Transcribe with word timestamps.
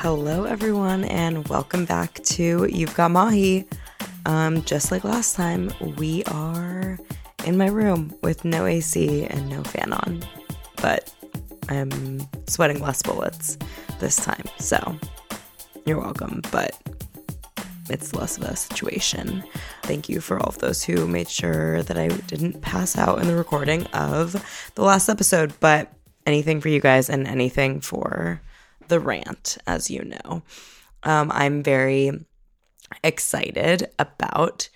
Hello, 0.00 0.44
everyone, 0.44 1.04
and 1.06 1.48
welcome 1.48 1.84
back 1.84 2.22
to 2.22 2.68
You've 2.70 2.94
Got 2.94 3.10
Mahi. 3.10 3.66
Um, 4.26 4.62
just 4.62 4.92
like 4.92 5.02
last 5.02 5.34
time, 5.34 5.72
we 5.96 6.22
are 6.26 6.96
in 7.44 7.56
my 7.56 7.66
room 7.66 8.16
with 8.22 8.44
no 8.44 8.64
AC 8.64 9.24
and 9.24 9.48
no 9.48 9.64
fan 9.64 9.92
on, 9.92 10.22
but 10.76 11.12
I'm 11.68 12.20
sweating 12.46 12.80
less 12.80 13.02
bullets 13.02 13.58
this 13.98 14.14
time, 14.14 14.44
so 14.60 14.96
you're 15.84 15.98
welcome, 16.00 16.42
but 16.52 16.78
it's 17.90 18.14
less 18.14 18.36
of 18.36 18.44
a 18.44 18.54
situation. 18.54 19.42
Thank 19.82 20.08
you 20.08 20.20
for 20.20 20.38
all 20.38 20.50
of 20.50 20.58
those 20.58 20.84
who 20.84 21.08
made 21.08 21.28
sure 21.28 21.82
that 21.82 21.98
I 21.98 22.06
didn't 22.06 22.60
pass 22.60 22.96
out 22.96 23.20
in 23.20 23.26
the 23.26 23.34
recording 23.34 23.84
of 23.86 24.70
the 24.76 24.82
last 24.82 25.08
episode, 25.08 25.52
but 25.58 25.92
anything 26.24 26.60
for 26.60 26.68
you 26.68 26.78
guys 26.78 27.10
and 27.10 27.26
anything 27.26 27.80
for 27.80 28.40
the 28.88 29.00
rant, 29.00 29.58
as 29.66 29.90
you 29.90 30.04
know. 30.04 30.42
Um, 31.02 31.30
I'm 31.32 31.62
very 31.62 32.10
excited 33.04 33.88
about 33.98 34.68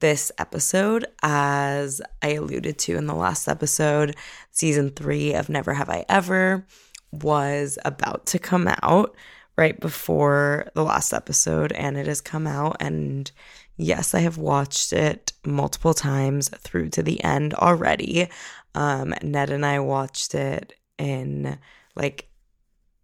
this 0.00 0.32
episode. 0.38 1.06
As 1.22 2.00
I 2.22 2.30
alluded 2.34 2.78
to 2.80 2.96
in 2.96 3.06
the 3.06 3.14
last 3.14 3.48
episode, 3.48 4.16
season 4.50 4.90
three 4.90 5.34
of 5.34 5.48
Never 5.48 5.74
Have 5.74 5.90
I 5.90 6.04
Ever 6.08 6.66
was 7.12 7.78
about 7.84 8.26
to 8.26 8.38
come 8.38 8.68
out 8.82 9.16
right 9.56 9.78
before 9.78 10.68
the 10.74 10.84
last 10.84 11.12
episode, 11.12 11.72
and 11.72 11.96
it 11.96 12.06
has 12.06 12.20
come 12.20 12.46
out. 12.46 12.76
And 12.80 13.30
yes, 13.76 14.14
I 14.14 14.20
have 14.20 14.38
watched 14.38 14.92
it 14.92 15.32
multiple 15.44 15.94
times 15.94 16.48
through 16.48 16.90
to 16.90 17.02
the 17.02 17.22
end 17.22 17.54
already. 17.54 18.28
Um, 18.74 19.14
Ned 19.22 19.50
and 19.50 19.66
I 19.66 19.80
watched 19.80 20.34
it 20.34 20.74
in 20.98 21.58
like 21.96 22.29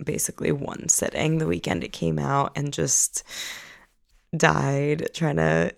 basically 0.04 0.52
one 0.52 0.88
sitting 0.88 1.38
the 1.38 1.46
weekend 1.46 1.84
it 1.84 1.92
came 1.92 2.18
out 2.18 2.52
and 2.56 2.72
just 2.72 3.22
died 4.36 5.08
trying 5.14 5.36
to 5.36 5.74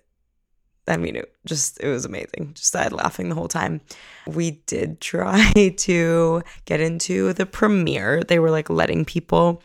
I 0.89 0.97
mean, 0.97 1.17
it 1.17 1.33
just, 1.45 1.79
it 1.81 1.89
was 1.89 2.05
amazing. 2.05 2.53
Just 2.55 2.73
died 2.73 2.93
laughing 2.93 3.29
the 3.29 3.35
whole 3.35 3.49
time. 3.49 3.81
We 4.27 4.53
did 4.67 5.01
try 5.03 5.75
to 5.77 6.43
get 6.65 6.81
into 6.81 7.33
the 7.35 7.47
premiere. 7.47 8.25
They 8.25 8.39
were 8.39 8.51
like 8.51 8.71
letting 8.71 9.05
people 9.05 9.63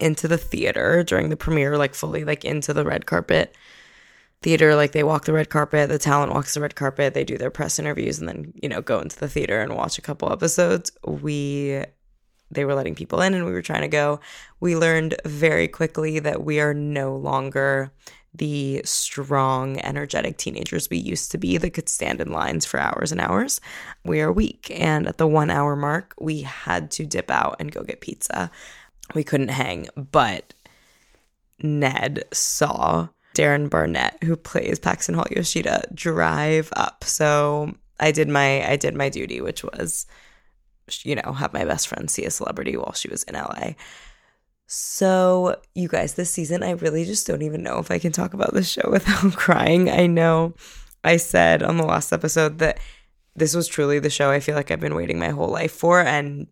into 0.00 0.28
the 0.28 0.38
theater 0.38 1.02
during 1.02 1.28
the 1.28 1.36
premiere, 1.36 1.76
like 1.76 1.94
fully 1.94 2.24
like 2.24 2.44
into 2.44 2.72
the 2.72 2.84
red 2.84 3.06
carpet 3.06 3.54
theater. 4.42 4.74
Like 4.74 4.92
they 4.92 5.04
walk 5.04 5.24
the 5.24 5.32
red 5.32 5.48
carpet, 5.48 5.88
the 5.88 5.98
talent 5.98 6.32
walks 6.32 6.54
the 6.54 6.60
red 6.60 6.74
carpet, 6.74 7.14
they 7.14 7.24
do 7.24 7.38
their 7.38 7.50
press 7.50 7.78
interviews, 7.78 8.18
and 8.18 8.28
then, 8.28 8.52
you 8.60 8.68
know, 8.68 8.82
go 8.82 9.00
into 9.00 9.18
the 9.18 9.28
theater 9.28 9.60
and 9.60 9.74
watch 9.74 9.98
a 9.98 10.02
couple 10.02 10.32
episodes. 10.32 10.90
We 11.04 11.82
they 12.50 12.64
were 12.64 12.74
letting 12.74 12.94
people 12.94 13.20
in 13.20 13.34
and 13.34 13.44
we 13.44 13.52
were 13.52 13.62
trying 13.62 13.82
to 13.82 13.88
go. 13.88 14.20
We 14.60 14.76
learned 14.76 15.16
very 15.24 15.68
quickly 15.68 16.18
that 16.20 16.44
we 16.44 16.60
are 16.60 16.74
no 16.74 17.16
longer 17.16 17.92
the 18.34 18.82
strong, 18.84 19.80
energetic 19.80 20.36
teenagers 20.36 20.90
we 20.90 20.98
used 20.98 21.30
to 21.30 21.38
be 21.38 21.56
that 21.56 21.70
could 21.70 21.88
stand 21.88 22.20
in 22.20 22.30
lines 22.30 22.66
for 22.66 22.78
hours 22.78 23.10
and 23.12 23.20
hours. 23.20 23.60
We 24.04 24.20
are 24.20 24.32
weak. 24.32 24.70
And 24.74 25.06
at 25.06 25.18
the 25.18 25.26
one 25.26 25.50
hour 25.50 25.74
mark, 25.74 26.14
we 26.20 26.42
had 26.42 26.90
to 26.92 27.06
dip 27.06 27.30
out 27.30 27.56
and 27.58 27.72
go 27.72 27.82
get 27.82 28.00
pizza. 28.00 28.50
We 29.14 29.24
couldn't 29.24 29.48
hang. 29.48 29.88
But 29.96 30.52
Ned 31.62 32.24
saw 32.32 33.08
Darren 33.34 33.70
Barnett, 33.70 34.22
who 34.24 34.36
plays 34.36 34.78
Paxton 34.78 35.14
Hall 35.14 35.26
Yoshida, 35.30 35.84
drive 35.94 36.70
up. 36.76 37.04
So 37.04 37.74
I 38.00 38.12
did 38.12 38.28
my 38.28 38.68
I 38.68 38.76
did 38.76 38.94
my 38.94 39.08
duty, 39.08 39.40
which 39.40 39.62
was, 39.62 40.06
you 41.02 41.16
know, 41.16 41.32
have 41.32 41.52
my 41.52 41.64
best 41.64 41.88
friend 41.88 42.10
see 42.10 42.24
a 42.24 42.30
celebrity 42.30 42.76
while 42.76 42.92
she 42.92 43.08
was 43.08 43.22
in 43.24 43.34
LA. 43.34 43.72
So, 44.66 45.60
you 45.74 45.88
guys, 45.88 46.14
this 46.14 46.30
season, 46.30 46.62
I 46.62 46.72
really 46.72 47.04
just 47.04 47.26
don't 47.26 47.42
even 47.42 47.62
know 47.62 47.78
if 47.78 47.90
I 47.90 47.98
can 47.98 48.12
talk 48.12 48.34
about 48.34 48.52
this 48.52 48.68
show 48.68 48.88
without 48.90 49.32
crying. 49.34 49.90
I 49.90 50.06
know 50.06 50.54
I 51.04 51.18
said 51.18 51.62
on 51.62 51.76
the 51.76 51.86
last 51.86 52.12
episode 52.12 52.58
that 52.58 52.80
this 53.36 53.54
was 53.54 53.68
truly 53.68 53.98
the 53.98 54.10
show 54.10 54.30
I 54.30 54.40
feel 54.40 54.56
like 54.56 54.70
I've 54.70 54.80
been 54.80 54.94
waiting 54.96 55.18
my 55.18 55.28
whole 55.28 55.48
life 55.48 55.72
for. 55.72 56.00
And 56.00 56.48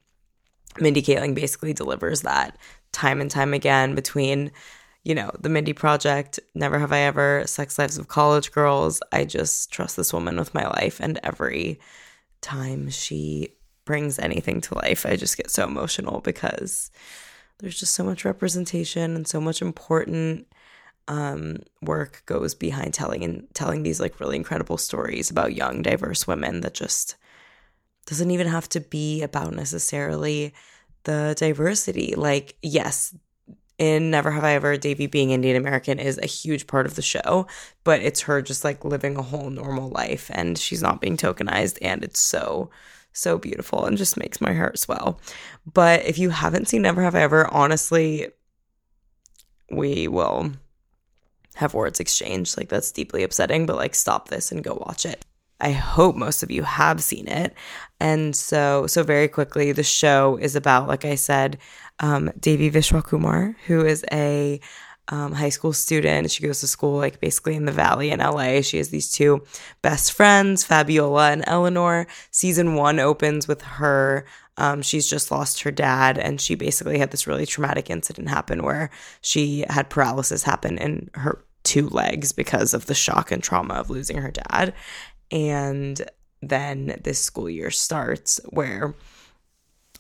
Mindy 0.79 1.03
Kaling 1.03 1.35
basically 1.35 1.73
delivers 1.73 2.23
that 2.23 2.57
time 2.93 3.21
and 3.21 3.31
time 3.31 3.53
again 3.53 3.95
between, 3.95 4.53
you 5.03 5.15
know, 5.15 5.33
the 5.41 5.49
Mindy 5.49 5.73
Project, 5.73 6.39
Never 6.55 6.79
Have 6.79 6.93
I 6.93 7.01
Ever, 7.01 7.45
Sex 7.47 7.79
Lives 7.79 7.99
of 7.99 8.09
College 8.09 8.53
Girls. 8.53 9.01
I 9.13 9.25
just 9.25 9.73
trust 9.73 9.97
this 9.97 10.13
woman 10.13 10.37
with 10.37 10.55
my 10.55 10.67
life. 10.67 11.01
And 11.01 11.19
every 11.23 11.81
time 12.43 12.91
she 12.91 13.55
brings 13.85 14.19
anything 14.19 14.61
to 14.63 14.75
life, 14.75 15.07
I 15.07 15.17
just 15.17 15.37
get 15.37 15.51
so 15.51 15.65
emotional 15.65 16.21
because 16.21 16.91
there's 17.59 17.79
just 17.79 17.95
so 17.95 18.05
much 18.05 18.25
representation 18.25 19.15
and 19.15 19.27
so 19.27 19.41
much 19.41 19.63
important 19.63 20.47
um, 21.07 21.59
work 21.83 22.23
goes 22.27 22.55
behind 22.55 22.95
telling 22.95 23.23
and 23.23 23.47
telling 23.55 23.83
these 23.83 24.01
like 24.01 24.21
really 24.21 24.37
incredible 24.37 24.79
stories 24.79 25.31
about 25.31 25.55
young 25.55 25.83
diverse 25.83 26.27
women 26.27 26.63
that 26.63 26.75
just 26.75 27.17
doesn't 28.07 28.31
even 28.31 28.47
have 28.47 28.69
to 28.71 28.81
be 28.81 29.23
about 29.23 29.55
necessarily 29.55 30.55
the 31.05 31.35
diversity 31.39 32.15
like 32.17 32.57
yes 32.63 33.15
in 33.79 34.11
Never 34.11 34.31
Have 34.31 34.45
I 34.45 34.53
Ever, 34.53 34.77
Devi 34.77 35.07
being 35.07 35.31
Indian 35.31 35.57
American 35.57 35.99
is 35.99 36.19
a 36.19 36.27
huge 36.27 36.67
part 36.67 36.87
of 36.87 36.95
the 36.95 37.03
show, 37.03 37.47
but 37.83 38.01
it's 38.01 38.23
her 38.23 38.41
just 38.41 38.63
like 38.65 38.85
living 38.85 39.17
a 39.17 39.23
whole 39.23 39.51
normal 39.51 39.89
life 39.91 40.31
and 40.33 40.57
she's 40.57 40.83
not 40.83 41.01
being 41.01 41.17
tokenized. 41.17 41.79
And 41.83 42.05
it's 42.05 42.21
so, 42.21 42.71
so 43.15 43.39
beautiful 43.39 43.87
and 43.87 43.97
just 43.97 44.19
makes 44.19 44.41
my 44.41 44.53
heart 44.53 44.79
swell. 44.79 45.21
But 45.73 46.05
if 46.05 46.19
you 46.19 46.31
haven't 46.31 46.69
seen 46.69 46.83
Never 46.83 47.03
Have 47.03 47.15
I 47.15 47.23
Ever, 47.23 47.53
honestly, 47.53 48.29
we 49.71 50.09
will 50.09 50.53
have 51.55 51.75
words 51.75 52.01
exchanged. 52.01 52.59
Like 52.59 52.69
that's 52.69 52.93
deeply 52.93 53.23
upsetting, 53.23 53.65
but 53.65 53.77
like 53.77 53.95
stop 53.95 54.29
this 54.29 54.53
and 54.53 54.63
go 54.63 54.75
watch 54.87 55.07
it. 55.07 55.25
I 55.61 55.71
hope 55.71 56.17
most 56.17 56.43
of 56.43 56.51
you 56.51 56.63
have 56.63 57.03
seen 57.03 57.29
it. 57.29 57.55
And 58.01 58.35
so 58.37 58.87
so 58.87 59.03
very 59.03 59.29
quickly 59.29 59.73
the 59.73 59.83
show 59.83 60.37
is 60.37 60.57
about 60.57 60.89
like 60.89 61.05
I 61.05 61.15
said 61.15 61.59
um 62.01 62.31
Devi 62.39 62.71
Vishwakumar 62.71 63.55
who 63.67 63.85
is 63.87 64.05
a 64.13 64.61
um, 65.09 65.33
high 65.33 65.51
school 65.51 65.73
student. 65.73 66.31
She 66.31 66.43
goes 66.43 66.61
to 66.61 66.67
school 66.67 66.97
like 66.97 67.21
basically 67.21 67.55
in 67.55 67.65
the 67.65 67.73
valley 67.73 68.11
in 68.11 68.21
LA. 68.21 68.61
She 68.63 68.79
has 68.79 68.89
these 68.89 69.11
two 69.11 69.43
best 69.83 70.13
friends, 70.13 70.65
Fabiola 70.65 71.31
and 71.31 71.45
Eleanor. 71.47 72.07
Season 72.31 72.75
one 72.75 72.99
opens 72.99 73.47
with 73.47 73.63
her. 73.63 74.25
Um, 74.57 74.83
she's 74.83 75.09
just 75.09 75.31
lost 75.31 75.63
her 75.63 75.73
dad, 75.73 76.17
and 76.17 76.41
she 76.41 76.55
basically 76.55 76.99
had 76.99 77.11
this 77.11 77.27
really 77.27 77.45
traumatic 77.45 77.91
incident 77.91 78.29
happen 78.29 78.63
where 78.63 78.91
she 79.21 79.65
had 79.69 79.91
paralysis 79.91 80.45
happen 80.45 80.79
in 80.79 81.11
her 81.15 81.45
two 81.65 81.89
legs 81.89 82.31
because 82.31 82.73
of 82.73 82.87
the 82.87 82.95
shock 82.95 83.33
and 83.33 83.43
trauma 83.43 83.75
of 83.75 83.91
losing 83.91 84.19
her 84.19 84.31
dad. 84.31 84.73
And 85.31 86.01
then 86.41 87.01
this 87.03 87.19
school 87.19 87.51
year 87.51 87.71
starts 87.71 88.39
where 88.51 88.95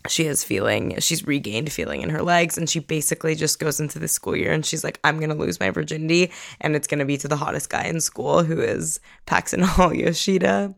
she 0.08 0.26
is 0.26 0.44
feeling 0.44 0.98
she's 0.98 1.26
regained 1.26 1.72
feeling 1.72 2.02
in 2.02 2.10
her 2.10 2.22
legs 2.22 2.58
and 2.58 2.68
she 2.68 2.78
basically 2.78 3.34
just 3.34 3.58
goes 3.58 3.80
into 3.80 3.98
the 3.98 4.08
school 4.08 4.36
year 4.36 4.52
and 4.52 4.66
she's 4.66 4.84
like 4.84 5.00
i'm 5.02 5.18
gonna 5.18 5.34
lose 5.34 5.58
my 5.60 5.70
virginity 5.70 6.30
and 6.60 6.76
it's 6.76 6.86
gonna 6.86 7.04
be 7.04 7.16
to 7.16 7.28
the 7.28 7.36
hottest 7.36 7.70
guy 7.70 7.84
in 7.84 8.00
school 8.00 8.42
who 8.42 8.60
is 8.60 9.00
paxton 9.26 9.60
hall 9.62 9.94
yoshida 9.94 10.74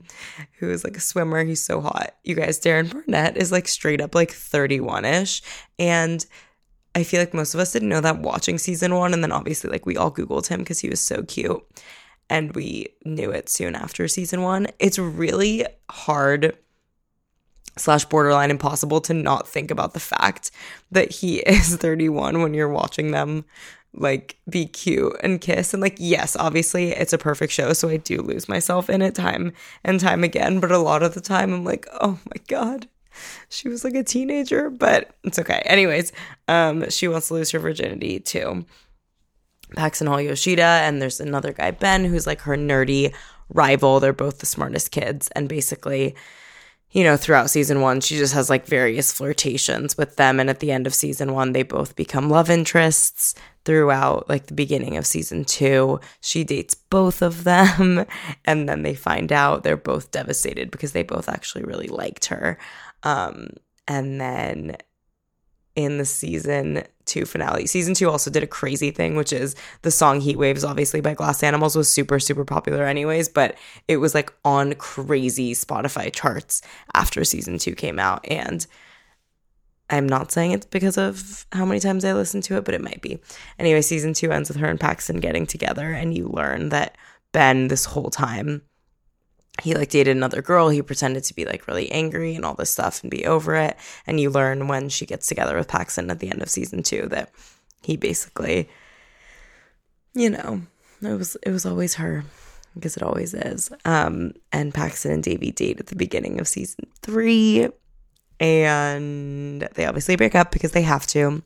who 0.58 0.70
is 0.70 0.84
like 0.84 0.96
a 0.96 1.00
swimmer. 1.00 1.44
He's 1.44 1.62
so 1.62 1.80
hot. 1.80 2.16
You 2.24 2.34
guys 2.34 2.60
darren 2.60 2.90
barnett 2.90 3.36
is 3.36 3.52
like 3.52 3.68
straight 3.68 4.00
up 4.00 4.14
like 4.14 4.30
31ish 4.30 5.42
and 5.78 6.24
i 6.94 7.02
feel 7.02 7.20
like 7.20 7.34
most 7.34 7.54
of 7.54 7.60
us 7.60 7.72
didn't 7.72 7.88
know 7.88 8.00
that 8.00 8.20
watching 8.20 8.58
season 8.58 8.94
one 8.94 9.12
and 9.12 9.22
then 9.22 9.32
obviously 9.32 9.70
like 9.70 9.86
we 9.86 9.96
all 9.96 10.10
googled 10.10 10.46
him 10.46 10.60
because 10.60 10.80
he 10.80 10.88
was 10.88 11.00
so 11.00 11.22
cute 11.24 11.62
and 12.28 12.54
we 12.54 12.88
knew 13.04 13.30
it 13.30 13.48
soon 13.48 13.74
after 13.74 14.08
season 14.08 14.42
one. 14.42 14.66
It's 14.78 14.98
really 14.98 15.64
hard 15.88 16.56
slash 17.76 18.04
borderline 18.06 18.50
impossible 18.50 19.00
to 19.02 19.14
not 19.14 19.46
think 19.46 19.70
about 19.70 19.92
the 19.92 20.00
fact 20.00 20.50
that 20.90 21.10
he 21.10 21.36
is 21.46 21.76
31 21.76 22.42
when 22.42 22.54
you're 22.54 22.68
watching 22.68 23.10
them 23.10 23.44
like 23.94 24.38
be 24.48 24.66
cute 24.66 25.16
and 25.22 25.40
kiss. 25.40 25.72
And 25.72 25.80
like 25.80 25.96
yes 25.98 26.36
obviously 26.36 26.90
it's 26.90 27.12
a 27.12 27.18
perfect 27.18 27.52
show 27.52 27.72
so 27.72 27.88
i 27.88 27.96
do 27.96 28.20
lose 28.20 28.48
myself 28.48 28.90
in 28.90 29.00
it 29.00 29.14
time 29.14 29.52
and 29.84 29.98
time 29.98 30.22
again. 30.24 30.60
But 30.60 30.72
a 30.72 30.78
lot 30.78 31.02
of 31.02 31.14
the 31.14 31.20
time 31.20 31.52
i'm 31.52 31.64
like 31.64 31.86
oh 32.00 32.18
my 32.26 32.42
god 32.48 32.88
she 33.48 33.68
was 33.68 33.84
like 33.84 33.94
a 33.94 34.04
teenager 34.04 34.68
but 34.70 35.14
it's 35.24 35.38
okay. 35.38 35.62
Anyways 35.64 36.12
um 36.48 36.88
she 36.90 37.08
wants 37.08 37.28
to 37.28 37.34
lose 37.34 37.50
her 37.52 37.58
virginity 37.58 38.20
too 38.20 38.66
paxton 39.74 40.06
hall 40.06 40.20
yoshida 40.20 40.62
and 40.62 41.02
there's 41.02 41.18
another 41.18 41.52
guy 41.52 41.70
ben 41.70 42.04
who's 42.04 42.26
like 42.26 42.42
her 42.42 42.56
nerdy 42.56 43.12
rival. 43.48 44.00
They're 44.00 44.12
both 44.12 44.38
the 44.38 44.46
smartest 44.46 44.90
kids. 44.90 45.28
And 45.34 45.48
basically 45.48 46.14
you 46.96 47.04
know, 47.04 47.18
throughout 47.18 47.50
season 47.50 47.82
one, 47.82 48.00
she 48.00 48.16
just 48.16 48.32
has 48.32 48.48
like 48.48 48.64
various 48.64 49.12
flirtations 49.12 49.98
with 49.98 50.16
them. 50.16 50.40
And 50.40 50.48
at 50.48 50.60
the 50.60 50.72
end 50.72 50.86
of 50.86 50.94
season 50.94 51.34
one, 51.34 51.52
they 51.52 51.62
both 51.62 51.94
become 51.94 52.30
love 52.30 52.48
interests. 52.48 53.34
Throughout 53.66 54.30
like 54.30 54.46
the 54.46 54.54
beginning 54.54 54.96
of 54.96 55.04
season 55.04 55.44
two, 55.44 56.00
she 56.22 56.42
dates 56.42 56.74
both 56.74 57.20
of 57.20 57.44
them. 57.44 58.06
And 58.46 58.66
then 58.66 58.82
they 58.82 58.94
find 58.94 59.30
out 59.30 59.62
they're 59.62 59.76
both 59.76 60.10
devastated 60.10 60.70
because 60.70 60.92
they 60.92 61.02
both 61.02 61.28
actually 61.28 61.64
really 61.64 61.88
liked 61.88 62.26
her. 62.26 62.58
Um, 63.02 63.48
and 63.86 64.18
then 64.18 64.78
in 65.76 65.98
the 65.98 66.04
season 66.04 66.82
two 67.04 67.24
finale. 67.24 67.66
Season 67.66 67.94
two 67.94 68.10
also 68.10 68.30
did 68.30 68.42
a 68.42 68.48
crazy 68.48 68.90
thing, 68.90 69.14
which 69.14 69.32
is 69.32 69.54
the 69.82 69.90
song 69.90 70.20
Heat 70.20 70.36
Waves, 70.36 70.64
obviously 70.64 71.00
by 71.00 71.14
Glass 71.14 71.42
Animals, 71.42 71.76
was 71.76 71.88
super, 71.88 72.18
super 72.18 72.44
popular 72.44 72.84
anyways, 72.84 73.28
but 73.28 73.56
it 73.86 73.98
was 73.98 74.14
like 74.14 74.32
on 74.44 74.74
crazy 74.74 75.54
Spotify 75.54 76.12
charts 76.12 76.62
after 76.94 77.24
season 77.24 77.58
two 77.58 77.74
came 77.74 77.98
out. 77.98 78.26
And 78.28 78.66
I'm 79.88 80.08
not 80.08 80.32
saying 80.32 80.50
it's 80.50 80.66
because 80.66 80.98
of 80.98 81.46
how 81.52 81.64
many 81.64 81.78
times 81.78 82.04
I 82.04 82.12
listened 82.12 82.42
to 82.44 82.56
it, 82.56 82.64
but 82.64 82.74
it 82.74 82.82
might 82.82 83.02
be. 83.02 83.20
Anyway, 83.58 83.82
season 83.82 84.14
two 84.14 84.32
ends 84.32 84.48
with 84.48 84.58
her 84.58 84.66
and 84.66 84.80
Paxton 84.80 85.20
getting 85.20 85.46
together, 85.46 85.92
and 85.92 86.16
you 86.16 86.26
learn 86.26 86.70
that 86.70 86.96
Ben, 87.32 87.68
this 87.68 87.84
whole 87.84 88.10
time, 88.10 88.62
he 89.62 89.74
like 89.74 89.90
dated 89.90 90.16
another 90.16 90.42
girl. 90.42 90.68
He 90.68 90.82
pretended 90.82 91.24
to 91.24 91.34
be 91.34 91.44
like 91.44 91.66
really 91.66 91.90
angry 91.90 92.34
and 92.34 92.44
all 92.44 92.54
this 92.54 92.70
stuff 92.70 93.02
and 93.02 93.10
be 93.10 93.26
over 93.26 93.54
it. 93.54 93.76
And 94.06 94.20
you 94.20 94.30
learn 94.30 94.68
when 94.68 94.88
she 94.88 95.06
gets 95.06 95.26
together 95.26 95.56
with 95.56 95.68
Paxton 95.68 96.10
at 96.10 96.20
the 96.20 96.30
end 96.30 96.42
of 96.42 96.50
season 96.50 96.82
two 96.82 97.06
that 97.08 97.30
he 97.82 97.96
basically, 97.96 98.68
you 100.14 100.30
know, 100.30 100.62
it 101.02 101.14
was 101.14 101.36
it 101.42 101.50
was 101.50 101.66
always 101.66 101.94
her 101.94 102.24
because 102.74 102.96
it 102.96 103.02
always 103.02 103.32
is. 103.32 103.70
Um, 103.84 104.32
and 104.52 104.74
Paxton 104.74 105.12
and 105.12 105.22
Devi 105.22 105.52
date 105.52 105.80
at 105.80 105.86
the 105.86 105.96
beginning 105.96 106.40
of 106.40 106.48
season 106.48 106.86
three, 107.00 107.68
and 108.38 109.62
they 109.74 109.86
obviously 109.86 110.16
break 110.16 110.34
up 110.34 110.50
because 110.50 110.72
they 110.72 110.82
have 110.82 111.06
to. 111.08 111.42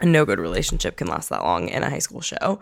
And 0.00 0.12
no 0.12 0.24
good 0.24 0.38
relationship 0.38 0.96
can 0.96 1.08
last 1.08 1.28
that 1.30 1.42
long 1.42 1.68
in 1.68 1.82
a 1.82 1.90
high 1.90 1.98
school 1.98 2.20
show 2.20 2.60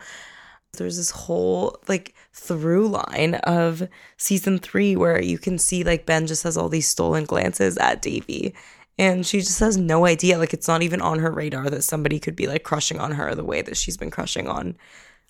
there's 0.76 0.96
this 0.96 1.11
whole 1.11 1.78
like 1.88 2.14
through 2.32 2.88
line 2.88 3.34
of 3.44 3.88
season 4.17 4.58
three 4.58 4.96
where 4.96 5.20
you 5.23 5.38
can 5.38 5.58
see 5.58 5.84
like 5.84 6.06
Ben 6.06 6.26
just 6.26 6.43
has 6.43 6.56
all 6.56 6.69
these 6.69 6.88
stolen 6.88 7.25
glances 7.25 7.76
at 7.78 8.02
Devi. 8.02 8.55
And 8.99 9.26
she 9.26 9.40
just 9.40 9.61
has 9.61 9.76
no 9.76 10.06
idea. 10.06 10.38
Like 10.38 10.55
it's 10.55 10.69
not 10.69 10.82
even 10.82 11.00
on 11.00 11.19
her 11.19 11.31
radar 11.31 11.69
that 11.70 11.82
somebody 11.82 12.19
could 12.19 12.37
be 12.37 12.46
like 12.46 12.62
crushing 12.62 12.99
on 12.99 13.12
her 13.12 13.34
the 13.34 13.44
way 13.44 13.62
that 13.62 13.76
she's 13.76 13.96
been 13.96 14.11
crushing 14.11 14.49
on 14.49 14.76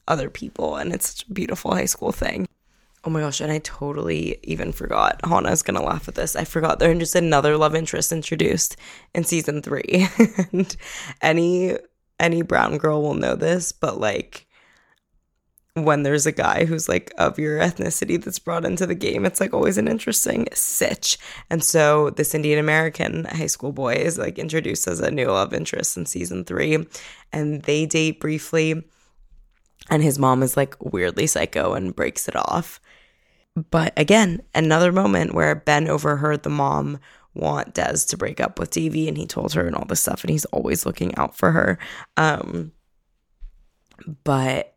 other 0.07 0.31
people. 0.31 0.77
And 0.77 0.93
it's 0.93 1.11
such 1.11 1.29
a 1.29 1.33
beautiful 1.33 1.75
high 1.75 1.87
school 1.87 2.13
thing. 2.13 2.47
Oh 3.05 3.11
my 3.11 3.21
gosh, 3.21 3.41
and 3.41 3.53
I 3.53 3.59
totally 3.59 4.37
even 4.43 4.73
forgot. 4.73 5.21
Hannah's 5.25 5.63
gonna 5.63 5.83
laugh 5.83 6.09
at 6.09 6.17
this. 6.17 6.35
I 6.35 6.45
forgot 6.45 6.81
there's 6.81 6.99
just 6.99 7.15
another 7.15 7.57
love 7.57 7.77
interest 7.77 8.11
introduced 8.11 8.77
in 9.15 9.23
season 9.23 9.63
three. 9.63 10.09
and 10.53 10.77
any 11.23 11.77
any 12.19 12.43
brown 12.43 12.79
girl 12.79 13.03
will 13.03 13.15
know 13.15 13.37
this, 13.37 13.71
but 13.73 14.01
like 14.01 14.46
when 15.77 16.03
there's 16.05 16.25
a 16.25 16.33
guy 16.33 16.65
who's 16.65 16.89
like 16.89 17.13
of 17.19 17.39
your 17.39 17.59
ethnicity 17.59 18.23
that's 18.23 18.39
brought 18.39 18.65
into 18.65 18.87
the 18.87 18.95
game, 18.95 19.27
it's 19.27 19.41
like 19.41 19.53
always 19.53 19.77
an 19.77 19.89
interesting 19.89 20.47
sitch. 20.55 21.19
And 21.51 21.63
so 21.63 22.11
this 22.11 22.35
Indian 22.35 22.59
American 22.59 23.25
high 23.27 23.47
school 23.47 23.73
boy 23.73 23.95
is 23.95 24.17
like 24.17 24.39
introduced 24.39 24.89
as 24.89 25.01
a 25.01 25.11
new 25.11 25.27
love 25.27 25.53
interest 25.53 25.97
in 25.97 26.07
season 26.07 26.45
three, 26.45 26.87
and 27.33 27.63
they 27.63 27.85
date 27.85 28.21
briefly. 28.21 28.83
And 29.91 30.03
his 30.03 30.19
mom 30.19 30.43
is 30.43 30.57
like 30.57 30.75
weirdly 30.81 31.27
psycho 31.27 31.75
and 31.75 31.95
breaks 31.95 32.27
it 32.27 32.37
off. 32.37 32.81
But 33.71 33.93
again, 33.99 34.43
another 34.55 34.93
moment 34.93 35.35
where 35.35 35.55
Ben 35.55 35.89
overheard 35.89 36.43
the 36.43 36.51
mom 36.51 36.99
want 37.35 37.75
Des 37.75 37.99
to 38.09 38.17
break 38.17 38.41
up 38.41 38.59
with 38.59 38.71
Devi 38.71 39.09
and 39.09 39.19
he 39.19 39.27
told 39.27 39.53
her 39.53 39.67
and 39.67 39.77
all 39.77 39.85
this 39.85 40.01
stuff 40.01 40.25
and 40.25 40.31
he's 40.31 40.47
always 40.47 40.87
looking 40.87 41.15
out 41.17 41.37
for 41.37 41.53
her. 41.53 41.79
Um 42.17 42.73
but 44.25 44.76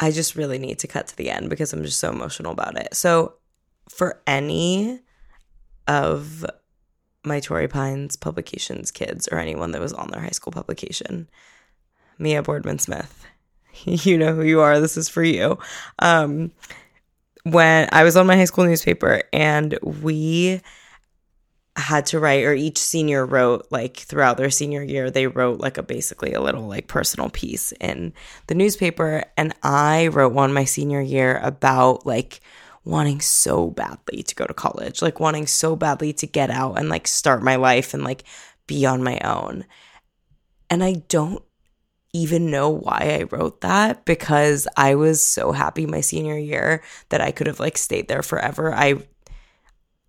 I 0.00 0.10
just 0.10 0.36
really 0.36 0.58
need 0.58 0.78
to 0.80 0.86
cut 0.86 1.08
to 1.08 1.16
the 1.16 1.30
end 1.30 1.50
because 1.50 1.72
I'm 1.72 1.82
just 1.82 1.98
so 1.98 2.10
emotional 2.10 2.52
about 2.52 2.78
it. 2.78 2.94
So, 2.94 3.34
for 3.88 4.20
any 4.26 5.00
of 5.86 6.44
my 7.24 7.40
Torrey 7.40 7.68
Pines 7.68 8.16
publications 8.16 8.90
kids 8.90 9.28
or 9.28 9.38
anyone 9.38 9.72
that 9.72 9.80
was 9.80 9.92
on 9.92 10.10
their 10.10 10.20
high 10.20 10.28
school 10.28 10.52
publication, 10.52 11.28
Mia 12.18 12.42
Boardman 12.42 12.78
Smith, 12.78 13.26
you 13.84 14.16
know 14.18 14.34
who 14.34 14.42
you 14.42 14.60
are. 14.60 14.80
This 14.80 14.96
is 14.96 15.08
for 15.08 15.22
you. 15.22 15.58
Um, 15.98 16.52
when 17.44 17.88
I 17.92 18.04
was 18.04 18.16
on 18.16 18.26
my 18.26 18.36
high 18.36 18.44
school 18.44 18.64
newspaper 18.64 19.22
and 19.32 19.78
we 19.82 20.60
had 21.78 22.06
to 22.06 22.18
write 22.18 22.44
or 22.44 22.54
each 22.54 22.78
senior 22.78 23.24
wrote 23.24 23.66
like 23.70 23.96
throughout 23.96 24.36
their 24.36 24.50
senior 24.50 24.82
year 24.82 25.10
they 25.10 25.26
wrote 25.26 25.60
like 25.60 25.78
a 25.78 25.82
basically 25.82 26.32
a 26.32 26.40
little 26.40 26.66
like 26.66 26.88
personal 26.88 27.30
piece 27.30 27.72
in 27.80 28.12
the 28.48 28.54
newspaper 28.54 29.22
and 29.36 29.54
i 29.62 30.08
wrote 30.08 30.32
one 30.32 30.52
my 30.52 30.64
senior 30.64 31.00
year 31.00 31.38
about 31.42 32.04
like 32.04 32.40
wanting 32.84 33.20
so 33.20 33.70
badly 33.70 34.22
to 34.22 34.34
go 34.34 34.46
to 34.46 34.54
college 34.54 35.02
like 35.02 35.20
wanting 35.20 35.46
so 35.46 35.76
badly 35.76 36.12
to 36.12 36.26
get 36.26 36.50
out 36.50 36.78
and 36.78 36.88
like 36.88 37.06
start 37.06 37.42
my 37.42 37.56
life 37.56 37.94
and 37.94 38.02
like 38.02 38.24
be 38.66 38.84
on 38.84 39.02
my 39.02 39.18
own 39.20 39.64
and 40.70 40.82
i 40.82 40.94
don't 41.08 41.42
even 42.14 42.50
know 42.50 42.70
why 42.70 43.18
I 43.20 43.24
wrote 43.24 43.60
that 43.60 44.04
because 44.04 44.66
I 44.76 44.94
was 44.94 45.20
so 45.20 45.52
happy 45.52 45.84
my 45.86 46.00
senior 46.00 46.38
year 46.38 46.82
that 47.10 47.20
I 47.20 47.32
could 47.32 47.46
have 47.46 47.60
like 47.60 47.76
stayed 47.76 48.08
there 48.08 48.22
forever. 48.22 48.74
I 48.74 49.02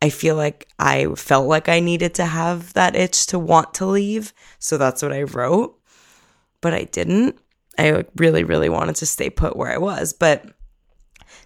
I 0.02 0.10
feel 0.10 0.36
like 0.36 0.68
I 0.80 1.08
felt 1.16 1.48
like 1.48 1.68
I 1.68 1.80
needed 1.80 2.14
to 2.16 2.26
have 2.26 2.74
that 2.74 2.96
itch 2.96 3.28
to 3.28 3.40
want 3.40 3.74
to 3.76 3.86
leave. 3.86 4.34
So 4.58 4.78
that's 4.78 5.02
what 5.02 5.12
I 5.12 5.24
wrote. 5.24 5.78
But 6.62 6.74
I 6.74 6.84
didn't. 6.86 7.38
I 7.78 8.06
really, 8.16 8.44
really 8.44 8.70
wanted 8.70 8.96
to 8.98 9.06
stay 9.06 9.30
put 9.30 9.56
where 9.56 9.72
I 9.72 9.78
was. 9.78 10.14
But 10.14 10.46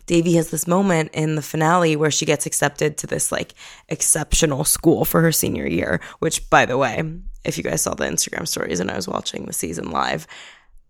Devi 0.05 0.33
has 0.35 0.49
this 0.49 0.67
moment 0.67 1.11
in 1.13 1.35
the 1.35 1.41
finale 1.41 1.95
where 1.95 2.11
she 2.11 2.25
gets 2.25 2.45
accepted 2.45 2.97
to 2.97 3.07
this 3.07 3.31
like 3.31 3.53
exceptional 3.89 4.63
school 4.63 5.05
for 5.05 5.21
her 5.21 5.31
senior 5.31 5.67
year, 5.67 5.99
which, 6.19 6.49
by 6.49 6.65
the 6.65 6.77
way, 6.77 7.03
if 7.45 7.57
you 7.57 7.63
guys 7.63 7.81
saw 7.81 7.93
the 7.93 8.05
Instagram 8.05 8.47
stories 8.47 8.79
and 8.79 8.91
I 8.91 8.95
was 8.95 9.07
watching 9.07 9.45
the 9.45 9.53
season 9.53 9.91
live, 9.91 10.27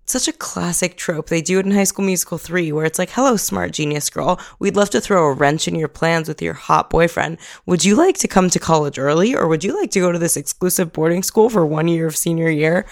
such 0.05 0.27
a 0.27 0.33
classic 0.33 0.97
trope. 0.97 1.27
They 1.27 1.41
do 1.41 1.59
it 1.59 1.65
in 1.65 1.71
High 1.71 1.85
School 1.85 2.05
Musical 2.05 2.37
3, 2.37 2.71
where 2.71 2.85
it's 2.85 2.99
like, 2.99 3.11
hello, 3.11 3.37
smart 3.37 3.71
genius 3.71 4.09
girl. 4.09 4.39
We'd 4.59 4.75
love 4.75 4.89
to 4.91 5.01
throw 5.01 5.25
a 5.25 5.33
wrench 5.33 5.67
in 5.67 5.75
your 5.75 5.87
plans 5.87 6.27
with 6.27 6.41
your 6.41 6.53
hot 6.53 6.89
boyfriend. 6.89 7.37
Would 7.65 7.85
you 7.85 7.95
like 7.95 8.17
to 8.19 8.27
come 8.27 8.49
to 8.49 8.59
college 8.59 8.99
early, 8.99 9.35
or 9.35 9.47
would 9.47 9.63
you 9.63 9.79
like 9.79 9.91
to 9.91 9.99
go 9.99 10.11
to 10.11 10.19
this 10.19 10.37
exclusive 10.37 10.91
boarding 10.91 11.23
school 11.23 11.49
for 11.49 11.65
one 11.65 11.87
year 11.87 12.07
of 12.07 12.17
senior 12.17 12.49
year? 12.49 12.85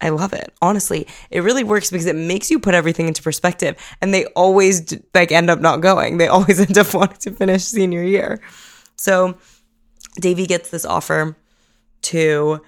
I 0.00 0.08
love 0.08 0.32
it. 0.32 0.52
Honestly, 0.60 1.06
it 1.30 1.40
really 1.40 1.62
works 1.62 1.90
because 1.90 2.06
it 2.06 2.16
makes 2.16 2.50
you 2.50 2.58
put 2.58 2.74
everything 2.74 3.06
into 3.06 3.22
perspective. 3.22 3.76
And 4.00 4.12
they 4.12 4.24
always 4.34 4.98
like 5.14 5.30
end 5.30 5.48
up 5.48 5.60
not 5.60 5.80
going. 5.80 6.18
They 6.18 6.26
always 6.28 6.60
end 6.60 6.76
up 6.76 6.92
wanting 6.92 7.18
to 7.18 7.30
finish 7.30 7.62
senior 7.62 8.02
year. 8.02 8.40
So 8.96 9.38
Devi 10.20 10.46
gets 10.46 10.70
this 10.70 10.84
offer 10.84 11.36
to 12.02 12.60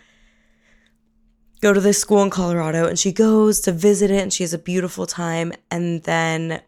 go 1.65 1.73
to 1.73 1.81
this 1.81 1.99
school 1.99 2.23
in 2.23 2.29
Colorado 2.29 2.87
and 2.87 2.99
she 2.99 3.11
goes 3.11 3.59
to 3.63 3.73
visit 3.73 4.11
it 4.11 4.23
and 4.23 4.31
she 4.31 4.43
has 4.43 4.53
a 4.53 4.59
beautiful 4.59 5.07
time. 5.07 5.51
And 5.71 6.03
then, 6.03 6.61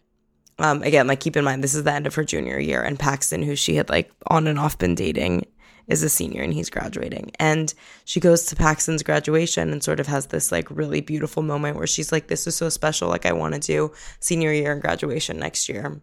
um, 0.59 0.83
again, 0.83 1.07
like 1.07 1.21
keep 1.21 1.37
in 1.37 1.45
mind, 1.45 1.63
this 1.63 1.75
is 1.75 1.85
the 1.85 1.93
end 1.93 2.07
of 2.07 2.15
her 2.15 2.25
junior 2.25 2.59
year. 2.59 2.81
And 2.81 2.99
Paxton, 2.99 3.43
who 3.43 3.57
she 3.57 3.77
had 3.77 3.91
like 3.91 4.11
on 4.29 4.47
and 4.47 4.59
off 4.59 4.79
been 4.79 4.95
dating, 4.95 5.45
is 5.87 6.03
a 6.03 6.09
senior 6.09 6.41
and 6.41 6.55
he's 6.55 6.71
graduating. 6.71 7.31
And 7.39 7.75
she 8.07 8.21
goes 8.21 8.47
to 8.47 8.57
Paxton's 8.57 9.03
graduation 9.03 9.71
and 9.71 9.85
sort 9.85 10.01
of 10.01 10.07
has 10.07 10.29
this 10.29 10.51
like 10.51 10.67
really 10.71 11.03
beautiful 11.03 11.43
moment 11.43 11.77
where 11.77 11.87
she's 11.87 12.11
like, 12.11 12.29
This 12.29 12.47
is 12.47 12.57
so 12.57 12.71
special. 12.71 13.11
Like, 13.11 13.27
I 13.27 13.33
want 13.33 13.53
to 13.53 13.61
do 13.61 13.93
senior 14.19 14.51
year 14.51 14.73
and 14.73 14.81
graduation 14.81 15.39
next 15.39 15.69
year 15.69 16.01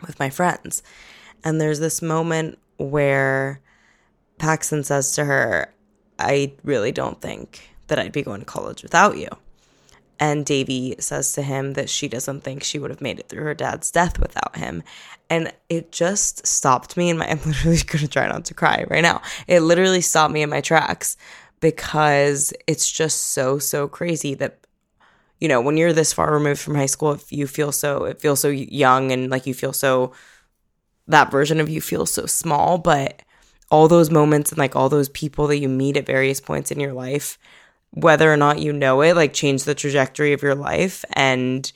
with 0.00 0.18
my 0.18 0.30
friends. 0.30 0.82
And 1.44 1.60
there's 1.60 1.78
this 1.78 2.00
moment 2.00 2.58
where 2.78 3.60
Paxton 4.38 4.82
says 4.82 5.12
to 5.16 5.26
her, 5.26 5.74
I 6.18 6.54
really 6.64 6.90
don't 6.90 7.20
think 7.20 7.71
that 7.92 7.98
I'd 7.98 8.10
be 8.10 8.22
going 8.22 8.40
to 8.40 8.46
college 8.46 8.82
without 8.82 9.18
you. 9.18 9.28
And 10.18 10.46
Devi 10.46 10.96
says 10.98 11.34
to 11.34 11.42
him 11.42 11.74
that 11.74 11.90
she 11.90 12.08
doesn't 12.08 12.40
think 12.40 12.62
she 12.62 12.78
would 12.78 12.90
have 12.90 13.02
made 13.02 13.18
it 13.18 13.28
through 13.28 13.42
her 13.42 13.52
dad's 13.52 13.90
death 13.90 14.18
without 14.18 14.56
him. 14.56 14.82
And 15.28 15.52
it 15.68 15.92
just 15.92 16.46
stopped 16.46 16.96
me 16.96 17.10
in 17.10 17.18
my 17.18 17.26
I'm 17.30 17.40
literally 17.44 17.82
gonna 17.84 18.08
try 18.08 18.26
not 18.28 18.46
to 18.46 18.54
cry 18.54 18.86
right 18.88 19.02
now. 19.02 19.20
It 19.46 19.60
literally 19.60 20.00
stopped 20.00 20.32
me 20.32 20.40
in 20.40 20.48
my 20.48 20.62
tracks 20.62 21.18
because 21.60 22.54
it's 22.66 22.90
just 22.90 23.32
so, 23.32 23.58
so 23.58 23.88
crazy 23.88 24.32
that 24.36 24.58
you 25.38 25.48
know, 25.48 25.60
when 25.60 25.76
you're 25.76 25.92
this 25.92 26.14
far 26.14 26.32
removed 26.32 26.60
from 26.60 26.76
high 26.76 26.86
school, 26.86 27.12
if 27.12 27.30
you 27.30 27.46
feel 27.46 27.72
so 27.72 28.04
it 28.04 28.20
feels 28.20 28.40
so 28.40 28.48
young 28.48 29.12
and 29.12 29.28
like 29.28 29.44
you 29.44 29.52
feel 29.52 29.74
so 29.74 30.12
that 31.08 31.30
version 31.30 31.60
of 31.60 31.68
you 31.68 31.82
feels 31.82 32.10
so 32.10 32.24
small, 32.24 32.78
but 32.78 33.20
all 33.72 33.88
those 33.88 34.08
moments 34.10 34.52
and 34.52 34.58
like 34.58 34.76
all 34.76 34.88
those 34.88 35.08
people 35.08 35.48
that 35.48 35.58
you 35.58 35.68
meet 35.68 35.96
at 35.96 36.06
various 36.06 36.40
points 36.40 36.70
in 36.70 36.78
your 36.78 36.92
life 36.92 37.38
whether 37.92 38.32
or 38.32 38.36
not 38.36 38.58
you 38.58 38.72
know 38.72 39.00
it, 39.02 39.14
like 39.14 39.32
change 39.32 39.64
the 39.64 39.74
trajectory 39.74 40.32
of 40.32 40.42
your 40.42 40.54
life. 40.54 41.04
And 41.12 41.70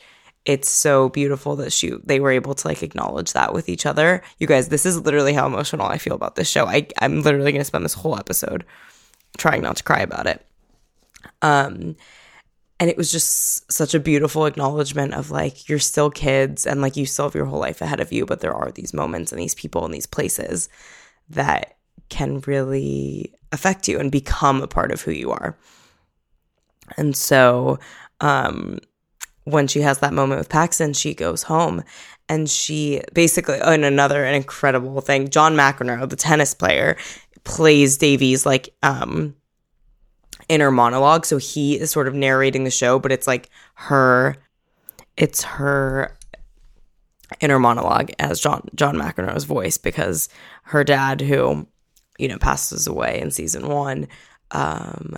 it's 0.45 0.69
so 0.69 1.09
beautiful 1.09 1.57
that 1.57 1.73
she 1.73 1.93
they 2.05 2.21
were 2.21 2.31
able 2.31 2.55
to 2.55 2.69
like 2.69 2.83
acknowledge 2.83 3.33
that 3.33 3.53
with 3.53 3.69
each 3.69 3.87
other. 3.87 4.23
You 4.39 4.47
guys, 4.47 4.69
this 4.69 4.87
is 4.87 5.01
literally 5.01 5.35
how 5.35 5.47
emotional 5.47 5.87
I 5.87 5.99
feel 5.99 6.15
about 6.15 6.37
this 6.37 6.49
show. 6.49 6.67
I, 6.67 6.87
I'm 7.01 7.23
literally 7.23 7.53
gonna 7.53 7.65
spend 7.65 7.85
this 7.85 7.95
whole 7.95 8.19
episode 8.19 8.65
trying 9.37 9.63
not 9.63 9.77
to 9.77 9.83
cry 9.83 10.01
about 10.01 10.27
it. 10.27 10.45
Um 11.43 11.97
and 12.79 12.91
it 12.91 12.97
was 12.97 13.11
just 13.11 13.71
such 13.73 13.95
a 13.95 14.01
beautiful 14.01 14.45
acknowledgement 14.45 15.15
of 15.15 15.31
like 15.31 15.69
you're 15.69 15.79
still 15.79 16.11
kids 16.11 16.67
and 16.67 16.83
like 16.83 16.97
you 16.97 17.07
still 17.07 17.25
have 17.27 17.35
your 17.35 17.47
whole 17.47 17.61
life 17.61 17.81
ahead 17.81 18.01
of 18.01 18.13
you, 18.13 18.27
but 18.27 18.41
there 18.41 18.55
are 18.55 18.71
these 18.71 18.93
moments 18.93 19.33
and 19.33 19.41
these 19.41 19.55
people 19.55 19.85
and 19.85 19.95
these 19.95 20.07
places 20.07 20.69
that 21.31 21.77
can 22.11 22.41
really 22.41 23.33
affect 23.51 23.89
you 23.89 23.99
and 23.99 24.13
become 24.13 24.63
a 24.63 24.69
part 24.69 24.93
of 24.93 25.01
who 25.01 25.11
you 25.11 25.31
are. 25.31 25.57
And 26.97 27.17
so 27.17 27.79
um, 28.21 28.79
when 29.45 29.67
she 29.67 29.81
has 29.81 29.99
that 29.99 30.13
moment 30.13 30.39
with 30.39 30.49
Paxton, 30.49 30.93
she 30.93 31.15
goes 31.15 31.43
home 31.45 31.83
and 32.29 32.49
she 32.51 33.03
basically, 33.13 33.59
and 33.61 33.85
another 33.85 34.25
an 34.25 34.35
incredible 34.35 35.01
thing, 35.01 35.29
John 35.29 35.55
McEnroe, 35.55 36.09
the 36.09 36.17
tennis 36.17 36.55
player, 36.55 36.97
plays 37.45 37.99
Devi's 37.99 38.45
like 38.45 38.75
um, 38.83 39.35
inner 40.49 40.71
monologue. 40.71 41.25
So 41.25 41.39
he 41.39 41.79
is 41.79 41.91
sort 41.91 42.09
of 42.09 42.15
narrating 42.15 42.65
the 42.65 42.71
show, 42.71 42.99
but 42.99 43.13
it's 43.13 43.27
like 43.27 43.51
her, 43.75 44.37
it's 45.17 45.45
her 45.45 46.17
inner 47.41 47.59
monologue 47.59 48.11
as 48.19 48.41
John 48.41 48.69
John 48.75 48.97
McEnroe's 48.97 49.45
voice 49.45 49.79
because 49.79 50.29
her 50.65 50.85
dad, 50.85 51.21
who 51.21 51.67
you 52.19 52.29
know 52.29 52.39
passes 52.39 52.87
away 52.87 53.21
in 53.21 53.31
season 53.31 53.69
one, 53.69 54.09
um, 54.51 55.17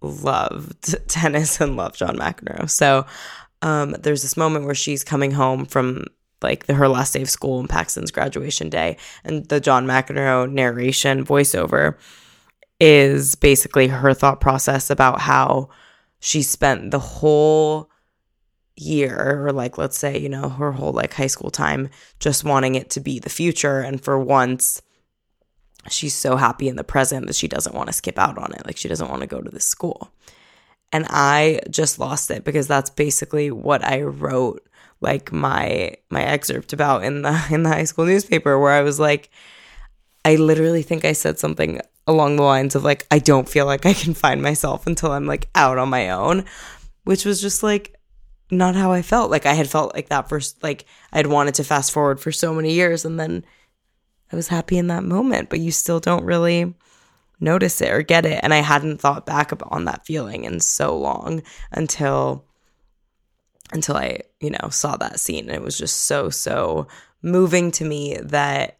loved 0.00 0.96
tennis 1.08 1.60
and 1.60 1.76
loved 1.76 1.96
John 1.96 2.16
McEnroe. 2.16 2.68
So 2.70 3.06
um, 3.62 3.92
there's 3.92 4.22
this 4.22 4.36
moment 4.36 4.64
where 4.64 4.74
she's 4.74 5.04
coming 5.04 5.32
home 5.32 5.66
from 5.66 6.06
like 6.42 6.66
the, 6.66 6.74
her 6.74 6.88
last 6.88 7.12
day 7.12 7.22
of 7.22 7.30
school 7.30 7.60
and 7.60 7.68
Paxton's 7.68 8.10
graduation 8.10 8.70
day, 8.70 8.96
and 9.24 9.46
the 9.48 9.60
John 9.60 9.86
McEnroe 9.86 10.50
narration 10.50 11.24
voiceover 11.24 11.96
is 12.78 13.34
basically 13.34 13.88
her 13.88 14.14
thought 14.14 14.40
process 14.40 14.88
about 14.88 15.20
how 15.20 15.68
she 16.20 16.42
spent 16.42 16.90
the 16.90 16.98
whole 16.98 17.90
year 18.76 19.46
or 19.46 19.52
like 19.52 19.76
let's 19.76 19.98
say 19.98 20.18
you 20.18 20.28
know 20.28 20.48
her 20.48 20.72
whole 20.72 20.92
like 20.92 21.12
high 21.12 21.26
school 21.26 21.50
time 21.50 21.90
just 22.18 22.44
wanting 22.44 22.76
it 22.76 22.88
to 22.88 22.98
be 22.98 23.18
the 23.18 23.28
future 23.28 23.80
and 23.80 24.02
for 24.02 24.18
once 24.18 24.80
she's 25.92 26.14
so 26.14 26.36
happy 26.36 26.68
in 26.68 26.76
the 26.76 26.84
present 26.84 27.26
that 27.26 27.36
she 27.36 27.48
doesn't 27.48 27.74
want 27.74 27.88
to 27.88 27.92
skip 27.92 28.18
out 28.18 28.38
on 28.38 28.52
it 28.52 28.64
like 28.66 28.76
she 28.76 28.88
doesn't 28.88 29.08
want 29.08 29.20
to 29.20 29.26
go 29.26 29.40
to 29.40 29.50
this 29.50 29.64
school 29.64 30.10
and 30.92 31.06
i 31.10 31.60
just 31.70 31.98
lost 31.98 32.30
it 32.30 32.44
because 32.44 32.66
that's 32.66 32.90
basically 32.90 33.50
what 33.50 33.84
i 33.84 34.00
wrote 34.02 34.66
like 35.00 35.32
my 35.32 35.94
my 36.10 36.22
excerpt 36.22 36.72
about 36.72 37.04
in 37.04 37.22
the 37.22 37.46
in 37.50 37.62
the 37.62 37.70
high 37.70 37.84
school 37.84 38.04
newspaper 38.04 38.58
where 38.58 38.72
i 38.72 38.82
was 38.82 38.98
like 38.98 39.30
i 40.24 40.36
literally 40.36 40.82
think 40.82 41.04
i 41.04 41.12
said 41.12 41.38
something 41.38 41.80
along 42.06 42.36
the 42.36 42.42
lines 42.42 42.74
of 42.74 42.84
like 42.84 43.06
i 43.10 43.18
don't 43.18 43.48
feel 43.48 43.66
like 43.66 43.86
i 43.86 43.92
can 43.92 44.14
find 44.14 44.42
myself 44.42 44.86
until 44.86 45.12
i'm 45.12 45.26
like 45.26 45.48
out 45.54 45.78
on 45.78 45.88
my 45.88 46.10
own 46.10 46.44
which 47.04 47.24
was 47.24 47.40
just 47.40 47.62
like 47.62 47.96
not 48.50 48.74
how 48.74 48.92
I 48.92 49.02
felt. 49.02 49.30
Like 49.30 49.46
I 49.46 49.54
had 49.54 49.68
felt 49.68 49.94
like 49.94 50.08
that 50.08 50.28
first, 50.28 50.62
like 50.62 50.84
I'd 51.12 51.26
wanted 51.26 51.54
to 51.54 51.64
fast 51.64 51.92
forward 51.92 52.20
for 52.20 52.32
so 52.32 52.52
many 52.52 52.72
years 52.72 53.04
and 53.04 53.18
then 53.18 53.44
I 54.32 54.36
was 54.36 54.48
happy 54.48 54.78
in 54.78 54.88
that 54.88 55.04
moment, 55.04 55.50
but 55.50 55.60
you 55.60 55.72
still 55.72 56.00
don't 56.00 56.24
really 56.24 56.74
notice 57.40 57.80
it 57.80 57.90
or 57.90 58.02
get 58.02 58.26
it. 58.26 58.40
And 58.42 58.52
I 58.54 58.58
hadn't 58.58 59.00
thought 59.00 59.26
back 59.26 59.52
on 59.70 59.86
that 59.86 60.06
feeling 60.06 60.44
in 60.44 60.60
so 60.60 60.96
long 60.96 61.42
until 61.72 62.44
until 63.72 63.96
I, 63.96 64.20
you 64.40 64.50
know, 64.50 64.68
saw 64.70 64.96
that 64.96 65.20
scene. 65.20 65.48
And 65.48 65.54
it 65.54 65.62
was 65.62 65.78
just 65.78 66.04
so, 66.04 66.28
so 66.30 66.88
moving 67.22 67.70
to 67.72 67.84
me 67.84 68.16
that 68.16 68.78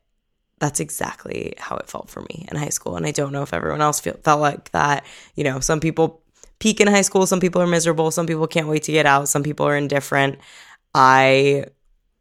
that's 0.59 0.80
exactly 0.80 1.54
how 1.59 1.76
it 1.76 1.88
felt 1.88 2.11
for 2.11 2.23
me 2.23 2.47
in 2.50 2.57
high 2.57 2.71
school. 2.71 2.97
And 2.97 3.07
I 3.07 3.12
don't 3.12 3.33
know 3.33 3.42
if 3.42 3.54
everyone 3.54 3.80
else 3.80 4.00
feel, 4.00 4.19
felt 4.23 4.40
like 4.40 4.71
that. 4.73 5.07
You 5.35 5.45
know, 5.45 5.61
some 5.61 5.80
people 5.80 6.23
peak 6.59 6.80
in 6.80 6.88
high 6.88 7.02
school. 7.02 7.26
Some 7.26 7.40
people 7.40 7.62
are 7.62 7.66
miserable. 7.66 8.11
Some 8.11 8.26
people 8.26 8.47
can't 8.47 8.69
wait 8.69 8.83
to 8.85 8.92
get 8.92 9.07
out. 9.07 9.28
Some 9.28 9.42
people 9.42 9.66
are 9.66 9.76
indifferent. 9.76 10.38
I 10.95 11.66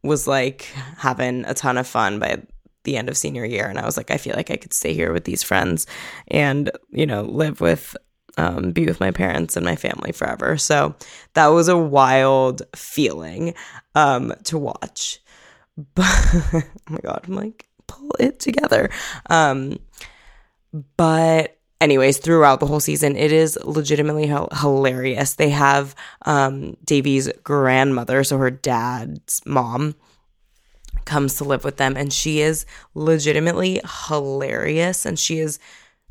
was 0.04 0.28
like 0.28 0.62
having 0.98 1.44
a 1.46 1.54
ton 1.54 1.78
of 1.78 1.88
fun 1.88 2.20
by 2.20 2.44
the 2.84 2.98
end 2.98 3.10
of 3.10 3.18
senior 3.18 3.46
year. 3.46 3.68
And 3.68 3.78
I 3.78 3.86
was 3.86 3.98
like, 3.98 4.12
I 4.12 4.18
feel 4.18 4.36
like 4.36 4.52
I 4.52 4.58
could 4.58 4.74
stay 4.74 4.94
here 4.94 5.12
with 5.12 5.26
these 5.26 5.44
friends 5.44 5.86
and, 6.30 6.72
you 6.90 7.06
know, 7.06 7.24
live 7.24 7.62
with, 7.62 7.96
um, 8.38 8.72
be 8.72 8.86
with 8.86 9.00
my 9.00 9.12
parents 9.12 9.58
and 9.58 9.66
my 9.66 9.76
family 9.76 10.12
forever. 10.12 10.58
So 10.58 10.96
that 11.34 11.48
was 11.48 11.68
a 11.68 11.78
wild 11.78 12.62
feeling 12.76 13.54
um, 13.96 14.34
to 14.46 14.58
watch. 14.58 15.20
But 15.96 16.06
oh 16.34 16.64
my 16.90 17.00
God, 17.02 17.22
I'm 17.26 17.36
like, 17.36 17.70
pull 17.88 18.12
it 18.20 18.42
together. 18.42 18.90
Um, 19.30 19.80
but 20.98 21.58
anyways, 21.82 22.18
throughout 22.18 22.60
the 22.60 22.66
whole 22.66 22.80
season, 22.80 23.16
it 23.16 23.32
is 23.32 23.58
legitimately 23.64 24.28
hilarious. 24.28 25.34
They 25.36 25.50
have 25.50 25.96
um, 26.26 26.76
Devi's 26.86 27.32
grandmother, 27.44 28.24
so 28.24 28.38
her 28.38 28.52
dad's 28.52 29.42
mom, 29.46 29.96
comes 31.10 31.36
to 31.36 31.44
live 31.44 31.64
with 31.64 31.78
them, 31.78 31.98
and 31.98 32.14
she 32.14 32.40
is 32.40 32.66
legitimately 32.94 33.82
hilarious. 34.08 35.06
And 35.06 35.18
she 35.18 35.40
is 35.40 35.60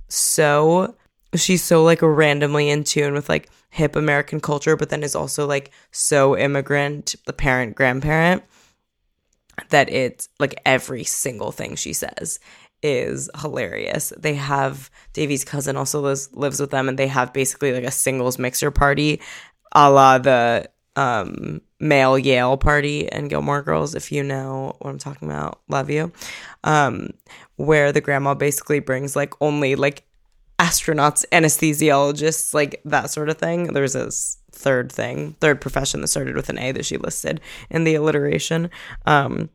so, 0.08 0.96
she's 1.34 1.62
so 1.62 1.84
like 1.84 2.02
randomly 2.02 2.68
in 2.68 2.84
tune 2.84 3.14
with 3.14 3.28
like 3.28 3.48
hip 3.70 3.94
American 3.94 4.40
culture, 4.40 4.76
but 4.76 4.90
then 4.90 5.04
is 5.04 5.14
also 5.14 5.46
like 5.46 5.70
so 5.92 6.36
immigrant, 6.36 7.14
the 7.26 7.32
parent, 7.32 7.76
grandparent. 7.76 8.42
That 9.70 9.88
it's 9.88 10.28
like 10.38 10.60
every 10.66 11.04
single 11.04 11.52
thing 11.52 11.76
she 11.76 11.92
says 11.92 12.38
is 12.82 13.28
hilarious. 13.40 14.12
They 14.16 14.34
have 14.34 14.90
Devi's 15.12 15.44
cousin 15.44 15.76
also 15.76 16.00
lives, 16.00 16.28
lives 16.32 16.60
with 16.60 16.70
them, 16.70 16.88
and 16.88 16.98
they 16.98 17.08
have 17.08 17.32
basically 17.32 17.72
like 17.72 17.84
a 17.84 17.90
singles 17.90 18.38
mixer 18.38 18.70
party, 18.70 19.20
a 19.72 19.90
la 19.90 20.18
the 20.18 20.70
um, 20.94 21.60
male 21.80 22.18
Yale 22.18 22.56
party 22.56 23.10
and 23.10 23.30
Gilmore 23.30 23.62
Girls, 23.62 23.94
if 23.94 24.10
you 24.10 24.22
know 24.22 24.76
what 24.80 24.90
I'm 24.90 24.98
talking 24.98 25.28
about. 25.28 25.60
Love 25.68 25.90
you. 25.90 26.12
Um, 26.64 27.10
where 27.56 27.92
the 27.92 28.00
grandma 28.00 28.34
basically 28.34 28.80
brings 28.80 29.14
like 29.14 29.32
only 29.40 29.74
like 29.74 30.04
astronauts, 30.58 31.24
anesthesiologists, 31.30 32.52
like 32.52 32.80
that 32.84 33.10
sort 33.10 33.28
of 33.28 33.38
thing. 33.38 33.72
There's 33.72 33.94
a 33.94 34.10
third 34.52 34.90
thing, 34.90 35.36
third 35.40 35.60
profession 35.60 36.00
that 36.00 36.08
started 36.08 36.34
with 36.34 36.48
an 36.48 36.58
A 36.58 36.72
that 36.72 36.84
she 36.84 36.96
listed 36.96 37.40
in 37.70 37.84
the 37.84 37.94
alliteration. 37.94 38.70
Um, 39.06 39.50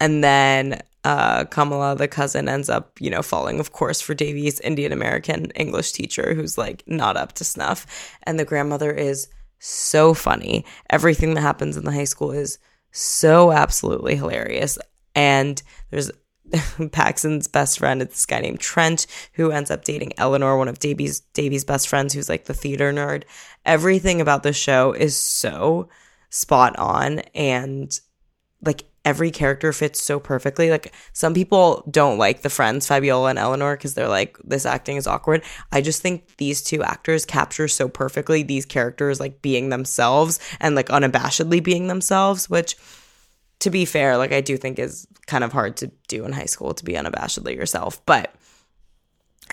and 0.00 0.22
then 0.22 0.82
uh, 1.04 1.44
Kamala, 1.44 1.96
the 1.96 2.08
cousin, 2.08 2.48
ends 2.48 2.68
up, 2.68 2.98
you 3.00 3.10
know, 3.10 3.22
falling, 3.22 3.60
of 3.60 3.72
course, 3.72 4.00
for 4.00 4.14
Devi's 4.14 4.60
Indian 4.60 4.92
American 4.92 5.50
English 5.52 5.92
teacher 5.92 6.34
who's 6.34 6.56
like 6.56 6.82
not 6.86 7.16
up 7.16 7.32
to 7.34 7.44
snuff. 7.44 7.86
And 8.24 8.38
the 8.38 8.44
grandmother 8.44 8.90
is 8.90 9.28
so 9.64 10.14
funny. 10.14 10.64
Everything 10.90 11.34
that 11.34 11.40
happens 11.40 11.76
in 11.76 11.84
the 11.84 11.92
high 11.92 12.04
school 12.04 12.32
is 12.32 12.58
so 12.90 13.50
absolutely 13.50 14.16
hilarious. 14.16 14.78
And 15.14 15.62
there's 15.90 16.10
Paxton's 16.92 17.48
best 17.48 17.78
friend 17.78 18.02
is 18.02 18.08
this 18.08 18.26
guy 18.26 18.40
named 18.40 18.60
Trent 18.60 19.06
who 19.32 19.50
ends 19.50 19.70
up 19.70 19.84
dating 19.84 20.12
Eleanor, 20.18 20.58
one 20.58 20.68
of 20.68 20.78
Devi's 20.78 21.20
Devi's 21.20 21.64
best 21.64 21.88
friends, 21.88 22.12
who's 22.12 22.28
like 22.28 22.44
the 22.44 22.54
theater 22.54 22.92
nerd. 22.92 23.24
Everything 23.64 24.20
about 24.20 24.42
the 24.42 24.52
show 24.52 24.92
is 24.92 25.16
so 25.16 25.88
spot 26.28 26.76
on 26.78 27.20
and 27.34 27.98
like 28.62 28.84
every 29.04 29.30
character 29.30 29.72
fits 29.72 30.02
so 30.02 30.18
perfectly. 30.18 30.70
Like 30.70 30.94
some 31.12 31.34
people 31.34 31.84
don't 31.90 32.18
like 32.18 32.42
the 32.42 32.50
friends 32.50 32.86
Fabiola 32.86 33.30
and 33.30 33.38
Eleanor 33.38 33.76
because 33.76 33.94
they're 33.94 34.08
like 34.08 34.38
this 34.44 34.66
acting 34.66 34.96
is 34.96 35.06
awkward. 35.06 35.42
I 35.72 35.80
just 35.80 36.00
think 36.00 36.36
these 36.36 36.62
two 36.62 36.82
actors 36.82 37.24
capture 37.24 37.68
so 37.68 37.88
perfectly 37.88 38.42
these 38.42 38.64
characters 38.64 39.20
like 39.20 39.42
being 39.42 39.68
themselves 39.68 40.40
and 40.60 40.74
like 40.74 40.88
unabashedly 40.88 41.62
being 41.62 41.88
themselves, 41.88 42.48
which 42.48 42.76
to 43.60 43.70
be 43.70 43.84
fair, 43.84 44.16
like 44.16 44.32
I 44.32 44.40
do 44.40 44.56
think 44.56 44.78
is 44.78 45.06
kind 45.26 45.44
of 45.44 45.52
hard 45.52 45.76
to 45.78 45.90
do 46.08 46.24
in 46.24 46.32
high 46.32 46.44
school 46.46 46.74
to 46.74 46.84
be 46.84 46.94
unabashedly 46.94 47.54
yourself. 47.54 48.04
But 48.06 48.34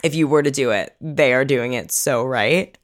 if 0.04 0.16
you 0.16 0.28
were 0.28 0.44
to 0.44 0.52
do 0.52 0.72
it, 0.72 0.96
they 1.02 1.34
are 1.34 1.46
doing 1.46 1.74
it 1.74 1.92
so 1.92 2.24
right. 2.24 2.78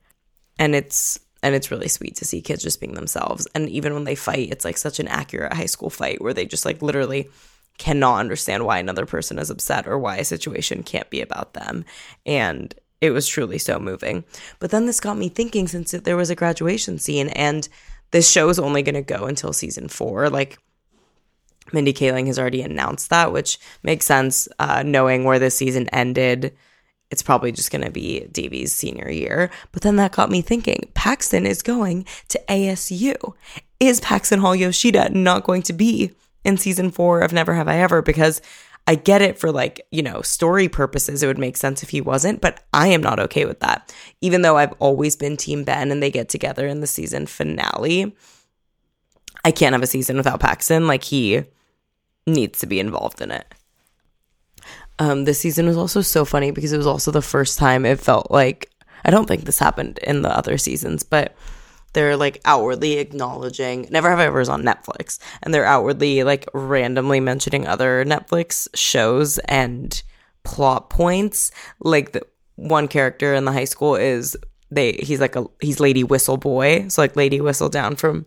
And 0.60 0.76
it's 0.76 1.20
and 1.48 1.56
it's 1.56 1.72
really 1.72 1.88
sweet 1.88 2.14
to 2.18 2.26
see 2.26 2.42
kids 2.42 2.62
just 2.62 2.82
being 2.82 2.94
themselves. 2.94 3.48
And 3.56 3.70
even 3.70 3.94
when 3.94 4.04
they 4.04 4.16
fight 4.16 4.52
it's 4.52 4.66
like 4.66 4.78
such 4.78 5.00
an 5.00 5.08
accurate 5.08 5.54
high 5.54 5.66
school 5.66 5.90
fight 5.90 6.22
where 6.22 6.34
they 6.34 6.46
just 6.46 6.66
like 6.66 6.82
literally 6.82 7.30
cannot 7.78 8.20
understand 8.20 8.66
why 8.66 8.80
another 8.80 9.06
person 9.06 9.40
is 9.40 9.50
upset 9.50 9.88
or 9.88 9.98
why 9.98 10.18
a 10.18 10.26
situation 10.26 10.84
can't 10.84 11.10
be 11.10 11.22
about 11.22 11.54
them. 11.54 11.86
And 12.26 12.76
it 13.00 13.12
was 13.12 13.28
truly 13.28 13.60
so 13.60 13.80
moving. 13.80 14.26
But 14.60 14.72
then 14.72 14.88
this 14.88 15.00
got 15.00 15.18
me 15.18 15.30
thinking 15.30 15.70
since 15.70 15.92
there 15.92 16.18
was 16.18 16.30
a 16.30 16.36
graduation 16.36 17.00
scene 17.00 17.30
and 17.30 17.70
this 18.12 18.30
show 18.30 18.50
is 18.50 18.60
only 18.60 18.84
going 18.84 18.96
to 18.96 19.02
go 19.02 19.26
until 19.26 19.54
season 19.54 19.88
four. 19.88 20.30
Like 20.30 20.58
mindy 21.72 21.94
kaling 21.94 22.28
has 22.28 22.38
already 22.38 22.62
announced 22.62 23.10
that 23.10 23.32
which 23.32 23.58
makes 23.84 24.06
sense 24.06 24.50
uh, 24.60 24.84
knowing 24.86 25.24
where 25.24 25.40
the 25.40 25.50
season 25.50 25.88
ended 25.90 26.56
it's 27.10 27.24
probably 27.24 27.52
just 27.52 27.72
going 27.72 27.84
to 27.84 27.92
be 27.92 28.28
Devi's 28.32 28.74
senior 28.74 29.10
year. 29.10 29.50
But 29.72 29.84
then 29.84 29.96
that 29.98 30.12
got 30.12 30.30
me 30.30 30.42
thinking 30.42 30.90
Paxton 30.94 31.46
is 31.46 31.62
going 31.62 32.06
to 32.30 32.42
ASU. 32.50 33.34
Is 33.80 34.02
Paxton 34.02 34.40
Hall 34.40 34.56
Yoshida 34.56 35.10
not 35.10 35.44
going 35.44 35.62
to 35.64 35.74
be 35.74 36.12
in 36.44 36.58
season 36.58 36.92
four 36.92 37.22
of 37.22 37.34
Never 37.34 37.54
Have 37.54 37.68
I 37.68 37.78
Ever? 37.78 38.02
Because 38.02 38.42
I 38.88 38.96
get 38.96 39.22
it 39.22 39.38
for 39.38 39.52
like, 39.52 39.86
you 39.92 40.02
know, 40.02 40.22
story 40.22 40.70
purposes. 40.70 41.22
It 41.22 41.28
would 41.28 41.38
make 41.38 41.58
sense 41.58 41.84
if 41.84 41.90
he 41.90 42.02
wasn't, 42.02 42.42
but 42.42 42.64
I 42.74 42.88
am 42.88 43.02
not 43.02 43.20
okay 43.20 43.46
with 43.46 43.60
that. 43.60 43.94
Even 44.22 44.42
though 44.42 44.58
I've 44.58 44.74
always 44.80 45.16
been 45.16 45.38
Team 45.38 45.64
Ben 45.64 45.92
and 45.92 46.02
they 46.02 46.10
get 46.10 46.30
together 46.30 46.68
in 46.68 46.80
the 46.80 46.88
season 46.88 47.26
finale, 47.26 48.16
I 49.44 49.52
can't 49.52 49.74
have 49.74 49.84
a 49.84 49.88
season 49.88 50.18
without 50.18 50.40
Paxton. 50.40 50.88
Like, 50.88 51.04
he 51.04 51.44
needs 52.26 52.60
to 52.60 52.66
be 52.66 52.80
involved 52.80 53.22
in 53.22 53.32
it. 53.32 53.54
Um, 55.00 55.26
this 55.26 55.40
season 55.40 55.68
was 55.68 55.78
also 55.78 56.02
so 56.02 56.26
funny 56.26 56.52
because 56.52 56.74
it 56.74 56.78
was 56.78 56.88
also 56.88 57.12
the 57.12 57.22
first 57.22 57.60
time 57.60 57.86
it 57.86 58.00
felt 58.00 58.32
like 58.32 58.72
I 59.06 59.12
don't 59.12 59.28
think 59.28 59.46
this 59.46 59.60
happened 59.60 60.00
in 60.00 60.22
the 60.22 60.36
other 60.36 60.58
seasons, 60.58 61.04
but 61.04 61.36
they're 61.94 62.18
like 62.18 62.42
outwardly 62.46 62.98
acknowledging 63.00 63.88
Never 63.90 64.10
Have 64.10 64.20
I 64.20 64.26
Ever 64.26 64.42
is 64.42 64.50
on 64.50 64.64
Netflix, 64.64 65.20
and 65.42 65.54
they're 65.54 65.66
outwardly 65.66 66.24
like 66.24 66.48
randomly 66.54 67.20
mentioning 67.20 67.68
other 67.68 68.04
Netflix 68.06 68.68
shows 68.76 69.38
and 69.40 70.02
plot 70.44 70.90
points. 70.90 71.52
Like 71.80 72.12
the 72.12 72.22
one 72.56 72.88
character 72.88 73.34
in 73.34 73.46
the 73.46 73.52
high 73.52 73.66
school 73.66 73.96
is 73.96 74.36
they 74.70 74.94
he's 74.94 75.22
like 75.22 75.36
a 75.36 75.46
he's 75.62 75.80
Lady 75.80 76.04
Whistle 76.04 76.38
Boy, 76.38 76.88
so 76.88 77.02
like 77.02 77.16
Lady 77.16 77.40
Whistledown 77.40 77.98
from 77.98 78.26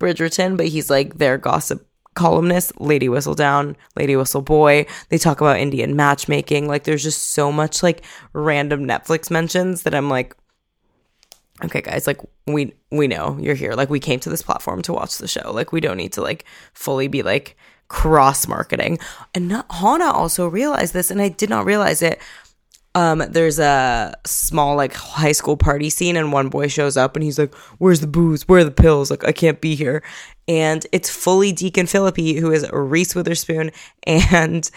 Bridgerton, 0.00 0.56
but 0.56 0.68
he's 0.68 0.90
like 0.90 1.18
their 1.18 1.38
gossip 1.38 1.86
columnist, 2.14 2.78
Lady 2.80 3.08
Whistledown, 3.08 3.74
Lady 3.96 4.16
Whistle 4.16 4.42
Boy. 4.42 4.86
They 5.08 5.18
talk 5.18 5.40
about 5.40 5.58
Indian 5.58 5.96
matchmaking. 5.96 6.68
Like 6.68 6.84
there's 6.84 7.02
just 7.02 7.28
so 7.32 7.50
much 7.50 7.82
like 7.82 8.04
random 8.32 8.84
Netflix 8.84 9.30
mentions 9.30 9.82
that 9.82 9.94
I'm 9.94 10.08
like, 10.08 10.36
okay, 11.64 11.80
guys, 11.80 12.06
like 12.06 12.20
we 12.46 12.74
we 12.90 13.06
know 13.06 13.38
you're 13.40 13.54
here. 13.54 13.74
Like 13.74 13.90
we 13.90 14.00
came 14.00 14.20
to 14.20 14.30
this 14.30 14.42
platform 14.42 14.82
to 14.82 14.92
watch 14.92 15.18
the 15.18 15.28
show. 15.28 15.52
Like 15.52 15.72
we 15.72 15.80
don't 15.80 15.96
need 15.96 16.12
to 16.14 16.22
like 16.22 16.44
fully 16.74 17.08
be 17.08 17.22
like 17.22 17.56
cross 17.88 18.48
marketing. 18.48 18.98
And 19.34 19.48
not, 19.48 19.66
Hana 19.70 20.10
also 20.10 20.48
realized 20.48 20.94
this, 20.94 21.10
and 21.10 21.20
I 21.20 21.28
did 21.28 21.50
not 21.50 21.66
realize 21.66 22.02
it 22.02 22.20
um, 22.94 23.22
there's 23.30 23.58
a 23.58 24.14
small 24.26 24.76
like 24.76 24.92
high 24.94 25.32
school 25.32 25.56
party 25.56 25.88
scene 25.88 26.16
and 26.16 26.32
one 26.32 26.48
boy 26.48 26.68
shows 26.68 26.96
up 26.96 27.16
and 27.16 27.22
he's 27.22 27.38
like, 27.38 27.54
Where's 27.78 28.00
the 28.00 28.06
booze? 28.06 28.46
Where 28.46 28.60
are 28.60 28.64
the 28.64 28.70
pills? 28.70 29.10
Like, 29.10 29.24
I 29.24 29.32
can't 29.32 29.60
be 29.60 29.74
here. 29.74 30.02
And 30.48 30.86
it's 30.92 31.08
fully 31.08 31.52
Deacon 31.52 31.86
Phillippe, 31.86 32.38
who 32.38 32.52
is 32.52 32.68
Reese 32.72 33.14
Witherspoon 33.14 33.70
and 34.06 34.70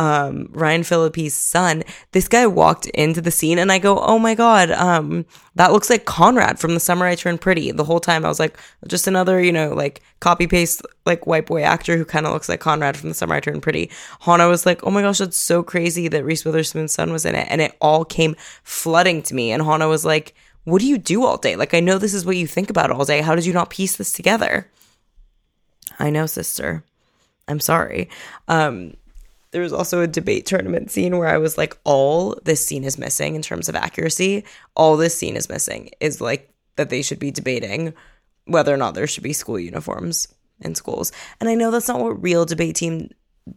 um, 0.00 0.48
Ryan 0.52 0.82
Phillippe's 0.82 1.34
son, 1.34 1.82
this 2.12 2.26
guy 2.26 2.46
walked 2.46 2.86
into 2.86 3.20
the 3.20 3.30
scene 3.30 3.58
and 3.58 3.70
I 3.70 3.78
go, 3.78 3.98
oh 3.98 4.18
my 4.18 4.34
God, 4.34 4.70
um, 4.70 5.26
that 5.56 5.72
looks 5.72 5.90
like 5.90 6.06
Conrad 6.06 6.58
from 6.58 6.72
The 6.72 6.80
Summer 6.80 7.04
I 7.04 7.14
Turned 7.16 7.42
Pretty. 7.42 7.70
The 7.70 7.84
whole 7.84 8.00
time 8.00 8.24
I 8.24 8.28
was 8.28 8.40
like, 8.40 8.56
just 8.86 9.06
another, 9.06 9.42
you 9.42 9.52
know, 9.52 9.74
like 9.74 10.00
copy 10.20 10.46
paste, 10.46 10.80
like 11.04 11.26
white 11.26 11.44
boy 11.44 11.64
actor 11.64 11.98
who 11.98 12.06
kind 12.06 12.24
of 12.24 12.32
looks 12.32 12.48
like 12.48 12.60
Conrad 12.60 12.96
from 12.96 13.10
The 13.10 13.14
Summer 13.14 13.34
I 13.34 13.40
Turned 13.40 13.62
Pretty. 13.62 13.90
Hana 14.20 14.48
was 14.48 14.64
like, 14.64 14.82
oh 14.84 14.90
my 14.90 15.02
gosh, 15.02 15.18
that's 15.18 15.36
so 15.36 15.62
crazy 15.62 16.08
that 16.08 16.24
Reese 16.24 16.46
Witherspoon's 16.46 16.92
son 16.92 17.12
was 17.12 17.26
in 17.26 17.34
it. 17.34 17.46
And 17.50 17.60
it 17.60 17.76
all 17.82 18.06
came 18.06 18.36
flooding 18.62 19.20
to 19.24 19.34
me. 19.34 19.52
And 19.52 19.62
Hana 19.62 19.86
was 19.86 20.06
like, 20.06 20.34
what 20.64 20.80
do 20.80 20.86
you 20.86 20.96
do 20.96 21.26
all 21.26 21.36
day? 21.36 21.56
Like, 21.56 21.74
I 21.74 21.80
know 21.80 21.98
this 21.98 22.14
is 22.14 22.24
what 22.24 22.38
you 22.38 22.46
think 22.46 22.70
about 22.70 22.90
all 22.90 23.04
day. 23.04 23.20
How 23.20 23.34
did 23.34 23.44
you 23.44 23.52
not 23.52 23.68
piece 23.68 23.96
this 23.96 24.12
together? 24.12 24.70
I 25.98 26.08
know, 26.08 26.24
sister. 26.24 26.84
I'm 27.48 27.60
sorry. 27.60 28.08
Um, 28.48 28.94
there 29.52 29.62
was 29.62 29.72
also 29.72 30.00
a 30.00 30.06
debate 30.06 30.46
tournament 30.46 30.90
scene 30.90 31.18
where 31.18 31.28
I 31.28 31.38
was 31.38 31.58
like, 31.58 31.76
all 31.84 32.38
this 32.44 32.64
scene 32.64 32.84
is 32.84 32.98
missing 32.98 33.34
in 33.34 33.42
terms 33.42 33.68
of 33.68 33.74
accuracy. 33.74 34.44
All 34.76 34.96
this 34.96 35.16
scene 35.16 35.36
is 35.36 35.48
missing 35.48 35.90
is 36.00 36.20
like 36.20 36.52
that 36.76 36.90
they 36.90 37.02
should 37.02 37.18
be 37.18 37.30
debating 37.30 37.92
whether 38.44 38.72
or 38.72 38.76
not 38.76 38.94
there 38.94 39.06
should 39.06 39.22
be 39.22 39.32
school 39.32 39.58
uniforms 39.58 40.28
in 40.60 40.74
schools. 40.74 41.12
And 41.40 41.48
I 41.48 41.54
know 41.54 41.70
that's 41.70 41.88
not 41.88 42.00
what 42.00 42.22
real 42.22 42.44
debate 42.44 42.76
team, 42.76 43.10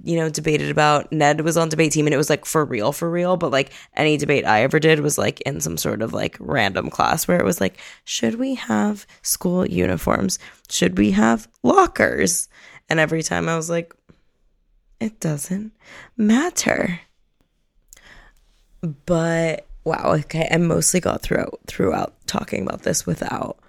you 0.03 0.17
know, 0.17 0.29
debated 0.29 0.71
about. 0.71 1.11
Ned 1.11 1.41
was 1.41 1.57
on 1.57 1.69
debate 1.69 1.91
team 1.91 2.07
and 2.07 2.13
it 2.13 2.17
was 2.17 2.29
like 2.29 2.45
for 2.45 2.65
real, 2.65 2.91
for 2.91 3.09
real. 3.09 3.37
But 3.37 3.51
like 3.51 3.71
any 3.95 4.17
debate 4.17 4.45
I 4.45 4.63
ever 4.63 4.79
did 4.79 4.99
was 5.01 5.17
like 5.17 5.41
in 5.41 5.61
some 5.61 5.77
sort 5.77 6.01
of 6.01 6.13
like 6.13 6.37
random 6.39 6.89
class 6.89 7.27
where 7.27 7.39
it 7.39 7.45
was 7.45 7.61
like, 7.61 7.79
should 8.03 8.35
we 8.35 8.55
have 8.55 9.05
school 9.21 9.65
uniforms? 9.65 10.39
Should 10.69 10.97
we 10.97 11.11
have 11.11 11.47
lockers? 11.61 12.49
And 12.89 12.99
every 12.99 13.23
time 13.23 13.47
I 13.47 13.55
was 13.55 13.69
like, 13.69 13.93
it 15.03 15.19
doesn't 15.19 15.73
matter. 16.15 17.01
But 19.05 19.67
wow, 19.83 20.13
okay, 20.19 20.47
I 20.49 20.57
mostly 20.57 20.99
got 20.99 21.21
throughout 21.21 21.59
throughout 21.67 22.15
talking 22.25 22.63
about 22.63 22.83
this 22.83 23.05
without 23.05 23.59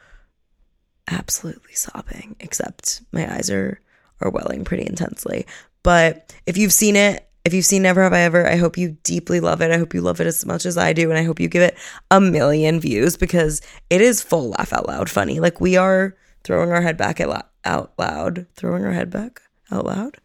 absolutely 1.10 1.74
sobbing, 1.74 2.36
except 2.40 3.02
my 3.12 3.32
eyes 3.34 3.50
are 3.50 3.80
are 4.20 4.30
welling 4.30 4.64
pretty 4.64 4.86
intensely. 4.86 5.46
But 5.82 6.32
if 6.46 6.56
you've 6.56 6.72
seen 6.72 6.96
it, 6.96 7.28
if 7.44 7.52
you've 7.52 7.66
seen 7.66 7.82
Never 7.82 8.02
Have 8.02 8.12
I 8.12 8.20
Ever, 8.20 8.46
I 8.46 8.56
hope 8.56 8.78
you 8.78 8.96
deeply 9.02 9.40
love 9.40 9.60
it. 9.60 9.70
I 9.70 9.76
hope 9.76 9.92
you 9.92 10.00
love 10.00 10.20
it 10.20 10.26
as 10.26 10.46
much 10.46 10.64
as 10.64 10.78
I 10.78 10.92
do. 10.92 11.10
And 11.10 11.18
I 11.18 11.24
hope 11.24 11.40
you 11.40 11.48
give 11.48 11.62
it 11.62 11.76
a 12.10 12.20
million 12.20 12.80
views 12.80 13.16
because 13.16 13.60
it 13.90 14.00
is 14.00 14.22
full 14.22 14.50
laugh 14.50 14.72
out 14.72 14.86
loud 14.88 15.10
funny. 15.10 15.40
Like 15.40 15.60
we 15.60 15.76
are 15.76 16.16
throwing 16.44 16.70
our 16.70 16.80
head 16.80 16.96
back 16.96 17.20
out 17.20 17.92
loud, 17.98 18.46
throwing 18.54 18.84
our 18.84 18.92
head 18.92 19.10
back 19.10 19.42
out 19.70 19.84
loud. 19.84 20.16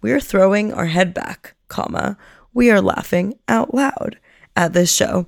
We 0.00 0.12
are 0.12 0.20
throwing 0.20 0.72
our 0.72 0.86
head 0.86 1.14
back, 1.14 1.54
comma. 1.68 2.16
We 2.52 2.70
are 2.70 2.80
laughing 2.80 3.38
out 3.48 3.74
loud 3.74 4.18
at 4.56 4.72
this 4.72 4.92
show. 4.92 5.26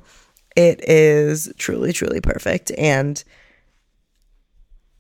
It 0.54 0.80
is 0.88 1.52
truly, 1.58 1.92
truly 1.92 2.20
perfect. 2.20 2.72
And 2.78 3.22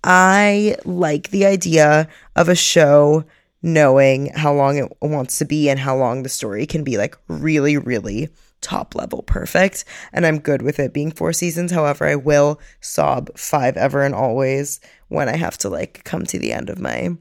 I 0.04 0.76
like 0.84 1.30
the 1.30 1.46
idea 1.46 2.08
of 2.36 2.48
a 2.48 2.54
show 2.54 3.24
knowing 3.62 4.30
how 4.34 4.52
long 4.52 4.76
it 4.76 4.92
wants 5.00 5.38
to 5.38 5.44
be 5.44 5.68
and 5.68 5.80
how 5.80 5.96
long 5.96 6.22
the 6.22 6.28
story 6.28 6.66
can 6.66 6.84
be 6.84 6.96
like 6.96 7.16
really, 7.26 7.76
really 7.76 8.28
top 8.60 8.94
level 8.94 9.22
perfect. 9.22 9.84
And 10.12 10.26
I'm 10.26 10.38
good 10.38 10.62
with 10.62 10.78
it 10.78 10.92
being 10.92 11.10
four 11.10 11.32
seasons. 11.32 11.72
However, 11.72 12.06
I 12.06 12.16
will 12.16 12.60
sob 12.80 13.36
five 13.36 13.76
ever 13.76 14.02
and 14.02 14.14
always 14.14 14.80
when 15.08 15.28
I 15.28 15.36
have 15.36 15.58
to 15.58 15.68
like 15.68 16.04
come 16.04 16.24
to 16.26 16.38
the 16.38 16.52
end 16.52 16.70
of 16.70 16.78
my 16.78 17.16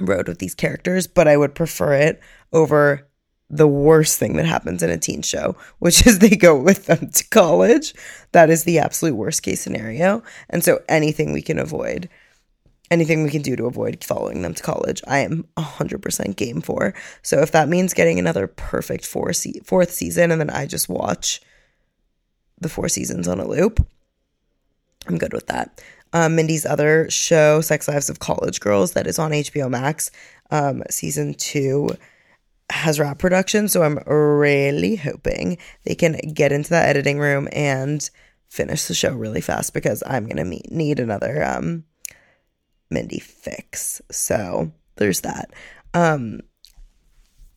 road 0.00 0.28
with 0.28 0.38
these 0.38 0.54
characters, 0.54 1.06
but 1.06 1.28
I 1.28 1.36
would 1.36 1.54
prefer 1.54 1.94
it 1.94 2.20
over 2.52 3.06
the 3.48 3.68
worst 3.68 4.18
thing 4.18 4.36
that 4.36 4.46
happens 4.46 4.82
in 4.82 4.90
a 4.90 4.98
teen 4.98 5.22
show, 5.22 5.56
which 5.78 6.06
is 6.06 6.18
they 6.18 6.30
go 6.30 6.58
with 6.60 6.86
them 6.86 7.10
to 7.10 7.28
college. 7.28 7.94
That 8.32 8.50
is 8.50 8.64
the 8.64 8.78
absolute 8.78 9.14
worst 9.14 9.42
case 9.42 9.60
scenario. 9.60 10.22
And 10.50 10.64
so 10.64 10.80
anything 10.88 11.32
we 11.32 11.42
can 11.42 11.58
avoid, 11.58 12.08
anything 12.90 13.22
we 13.22 13.30
can 13.30 13.42
do 13.42 13.56
to 13.56 13.66
avoid 13.66 14.04
following 14.04 14.42
them 14.42 14.54
to 14.54 14.62
college, 14.62 15.02
I 15.06 15.18
am 15.20 15.46
100% 15.56 16.36
game 16.36 16.60
for. 16.60 16.94
So 17.22 17.40
if 17.40 17.52
that 17.52 17.68
means 17.68 17.94
getting 17.94 18.18
another 18.18 18.46
perfect 18.46 19.06
four 19.06 19.32
se- 19.32 19.60
fourth 19.64 19.92
season 19.92 20.30
and 20.30 20.40
then 20.40 20.50
I 20.50 20.66
just 20.66 20.88
watch 20.88 21.40
the 22.58 22.68
four 22.68 22.88
seasons 22.88 23.28
on 23.28 23.38
a 23.38 23.46
loop, 23.46 23.86
I'm 25.06 25.18
good 25.18 25.32
with 25.32 25.46
that 25.46 25.80
um, 26.16 26.34
Mindy's 26.34 26.64
other 26.64 27.10
show, 27.10 27.60
Sex 27.60 27.88
Lives 27.88 28.08
of 28.08 28.20
College 28.20 28.60
Girls, 28.60 28.92
that 28.92 29.06
is 29.06 29.18
on 29.18 29.32
HBO 29.32 29.68
Max. 29.68 30.10
Um, 30.50 30.82
season 30.88 31.34
two 31.34 31.90
has 32.70 32.98
wrap 32.98 33.18
production, 33.18 33.68
so 33.68 33.82
I'm 33.82 33.98
really 34.06 34.96
hoping 34.96 35.58
they 35.84 35.94
can 35.94 36.14
get 36.32 36.52
into 36.52 36.70
that 36.70 36.88
editing 36.88 37.18
room 37.18 37.48
and 37.52 38.08
finish 38.48 38.84
the 38.84 38.94
show 38.94 39.12
really 39.12 39.42
fast 39.42 39.74
because 39.74 40.02
I'm 40.06 40.26
gonna 40.26 40.44
need 40.70 41.00
another 41.00 41.44
um, 41.44 41.84
Mindy 42.88 43.18
fix. 43.18 44.00
So 44.10 44.72
there's 44.96 45.20
that. 45.20 45.50
Um, 45.92 46.40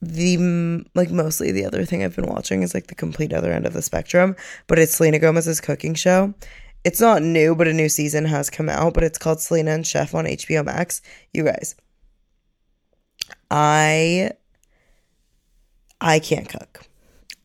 the 0.02 0.86
like 0.95 1.12
mostly 1.12 1.54
the 1.54 1.65
other 1.65 1.86
thing 1.86 2.04
I've 2.04 2.15
been 2.15 2.28
watching 2.28 2.62
is 2.62 2.74
like 2.74 2.88
the 2.88 2.95
complete 2.95 3.32
other 3.32 3.54
end 3.54 3.65
of 3.65 3.72
the 3.74 3.82
spectrum, 3.82 4.36
but 4.67 4.80
it's 4.80 4.95
Selena 4.95 5.19
Gomez's 5.19 5.62
cooking 5.62 5.93
show, 5.93 6.34
it's 6.84 7.02
not 7.02 7.22
new, 7.22 7.56
but 7.56 7.68
a 7.68 7.74
new 7.74 7.89
season 7.89 8.26
has 8.26 8.50
come 8.50 8.70
out, 8.70 8.94
but 8.94 9.04
it's 9.04 9.18
called 9.18 9.42
Selena 9.42 9.72
and 9.72 9.86
Chef 9.86 10.15
on 10.15 10.26
HBO 10.26 10.63
Max. 10.65 11.02
You 11.34 11.44
guys, 11.44 11.76
I 13.52 14.32
I 16.00 16.20
can't 16.20 16.48
cook. 16.48 16.82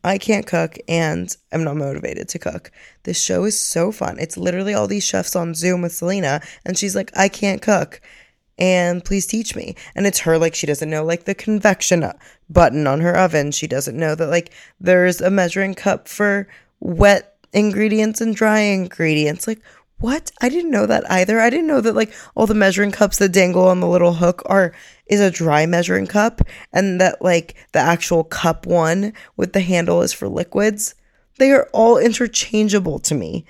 I 0.03 0.19
can't 0.19 0.45
cook 0.45 0.77
and 0.87 1.35
I'm 1.51 1.63
not 1.63 1.77
motivated 1.77 2.29
to 2.29 2.39
cook. 2.39 2.71
This 3.03 3.21
show 3.21 3.43
is 3.43 3.59
so 3.59 3.91
fun. 3.91 4.19
It's 4.19 4.37
literally 4.37 4.73
all 4.73 4.87
these 4.87 5.03
chefs 5.03 5.35
on 5.35 5.55
Zoom 5.55 5.81
with 5.81 5.93
Selena 5.93 6.41
and 6.63 6.77
she's 6.77 6.95
like, 6.95 7.11
"I 7.17 7.27
can't 7.27 7.61
cook." 7.61 8.01
And 8.57 9.03
please 9.03 9.25
teach 9.25 9.55
me. 9.55 9.75
And 9.95 10.07
it's 10.07 10.19
her 10.19 10.37
like 10.37 10.55
she 10.55 10.67
doesn't 10.67 10.89
know 10.89 11.03
like 11.03 11.25
the 11.25 11.35
convection 11.35 12.09
button 12.49 12.87
on 12.87 13.01
her 13.01 13.17
oven. 13.17 13.51
She 13.51 13.67
doesn't 13.67 13.97
know 13.97 14.15
that 14.15 14.27
like 14.27 14.51
there's 14.79 15.21
a 15.21 15.31
measuring 15.31 15.73
cup 15.73 16.07
for 16.07 16.47
wet 16.79 17.34
ingredients 17.55 18.21
and 18.21 18.35
dry 18.35 18.59
ingredients. 18.59 19.47
Like, 19.47 19.61
what? 19.99 20.31
I 20.41 20.49
didn't 20.49 20.71
know 20.71 20.85
that 20.85 21.09
either. 21.09 21.39
I 21.39 21.49
didn't 21.49 21.67
know 21.67 21.81
that 21.81 21.95
like 21.95 22.13
all 22.35 22.45
the 22.45 22.53
measuring 22.53 22.91
cups 22.91 23.17
that 23.17 23.31
dangle 23.31 23.67
on 23.67 23.79
the 23.79 23.87
little 23.87 24.13
hook 24.13 24.43
are 24.45 24.73
is 25.07 25.21
a 25.21 25.31
dry 25.31 25.65
measuring 25.65 26.05
cup 26.05 26.41
and 26.73 26.99
that 26.99 27.21
like 27.21 27.55
the 27.71 27.79
actual 27.79 28.23
cup 28.23 28.65
one 28.65 29.13
with 29.37 29.53
the 29.53 29.61
handle 29.61 30.01
is 30.01 30.11
for 30.11 30.27
liquids. 30.27 30.95
They 31.37 31.51
are 31.51 31.69
all 31.73 31.97
interchangeable 31.97 32.99
to 32.99 33.15
me. 33.15 33.45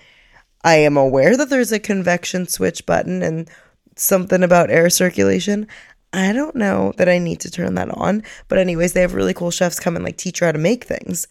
I 0.63 0.75
am 0.75 0.97
aware 0.97 1.35
that 1.37 1.49
there's 1.49 1.71
a 1.71 1.79
convection 1.79 2.47
switch 2.47 2.85
button 2.85 3.21
and 3.21 3.49
something 3.95 4.43
about 4.43 4.71
air 4.71 4.89
circulation. 4.89 5.67
I 6.13 6.31
don't 6.31 6.55
know 6.55 6.93
that 6.97 7.09
I 7.09 7.17
need 7.19 7.39
to 7.41 7.51
turn 7.51 7.75
that 7.75 7.89
on, 7.89 8.23
but 8.47 8.57
anyways, 8.57 8.93
they 8.93 9.01
have 9.01 9.13
really 9.13 9.33
cool 9.33 9.51
chefs 9.51 9.79
come 9.79 9.95
and 9.95 10.05
like 10.05 10.17
teach 10.17 10.39
her 10.39 10.45
how 10.45 10.51
to 10.51 10.57
make 10.57 10.83
things. 10.83 11.27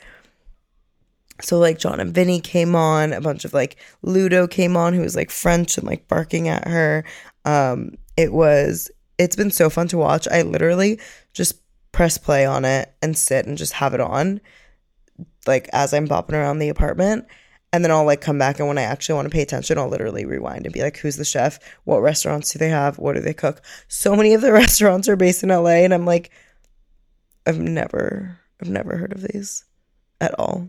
So 1.43 1.59
like 1.59 1.79
John 1.79 2.01
and 2.01 2.15
Vinny 2.15 2.41
came 2.41 2.75
on, 2.77 3.13
a 3.13 3.21
bunch 3.21 3.45
of 3.45 3.53
like 3.55 3.77
Ludo 4.03 4.47
came 4.47 4.77
on 4.77 4.93
who 4.95 5.01
was 5.03 5.17
like 5.17 5.31
French 5.31 5.77
and 5.79 5.87
like 5.87 6.09
barking 6.09 6.49
at 6.49 6.67
her. 6.69 7.05
Um 7.45 7.93
it 8.17 8.33
was 8.33 8.91
it's 9.19 9.37
been 9.37 9.51
so 9.51 9.71
fun 9.71 9.89
to 9.89 9.99
watch. 9.99 10.27
I 10.31 10.43
literally 10.43 11.01
just 11.33 11.61
press 11.93 12.19
play 12.19 12.45
on 12.45 12.65
it 12.65 12.93
and 13.03 13.17
sit 13.17 13.47
and 13.47 13.57
just 13.59 13.75
have 13.75 13.95
it 13.95 14.01
on 14.01 14.41
like 15.47 15.69
as 15.73 15.93
I'm 15.93 16.09
bopping 16.09 16.33
around 16.35 16.59
the 16.59 16.69
apartment 16.69 17.27
And 17.73 17.85
then 17.85 17.91
I'll 17.91 18.05
like 18.05 18.21
come 18.21 18.39
back 18.39 18.59
and 18.59 18.69
when 18.69 18.79
I 18.79 18.83
actually 18.83 19.17
want 19.17 19.27
to 19.27 19.31
pay 19.35 19.43
attention, 19.43 19.79
I'll 19.79 19.89
literally 19.89 20.25
rewind 20.25 20.65
and 20.67 20.73
be 20.73 20.83
like, 20.83 20.99
who's 20.99 21.17
the 21.17 21.25
chef? 21.25 21.59
What 21.85 22.03
restaurants 22.03 22.53
do 22.53 22.59
they 22.59 22.69
have? 22.71 22.99
What 22.99 23.15
do 23.15 23.21
they 23.21 23.35
cook? 23.35 23.63
So 23.89 24.15
many 24.17 24.35
of 24.35 24.41
the 24.43 24.53
restaurants 24.63 25.09
are 25.09 25.17
based 25.17 25.43
in 25.43 25.49
LA 25.51 25.83
and 25.85 25.93
I'm 25.95 26.07
like, 26.07 26.31
I've 27.47 27.59
never 27.59 28.39
I've 28.61 28.71
never 28.71 28.97
heard 28.97 29.13
of 29.13 29.23
these 29.23 29.65
at 30.21 30.39
all. 30.39 30.69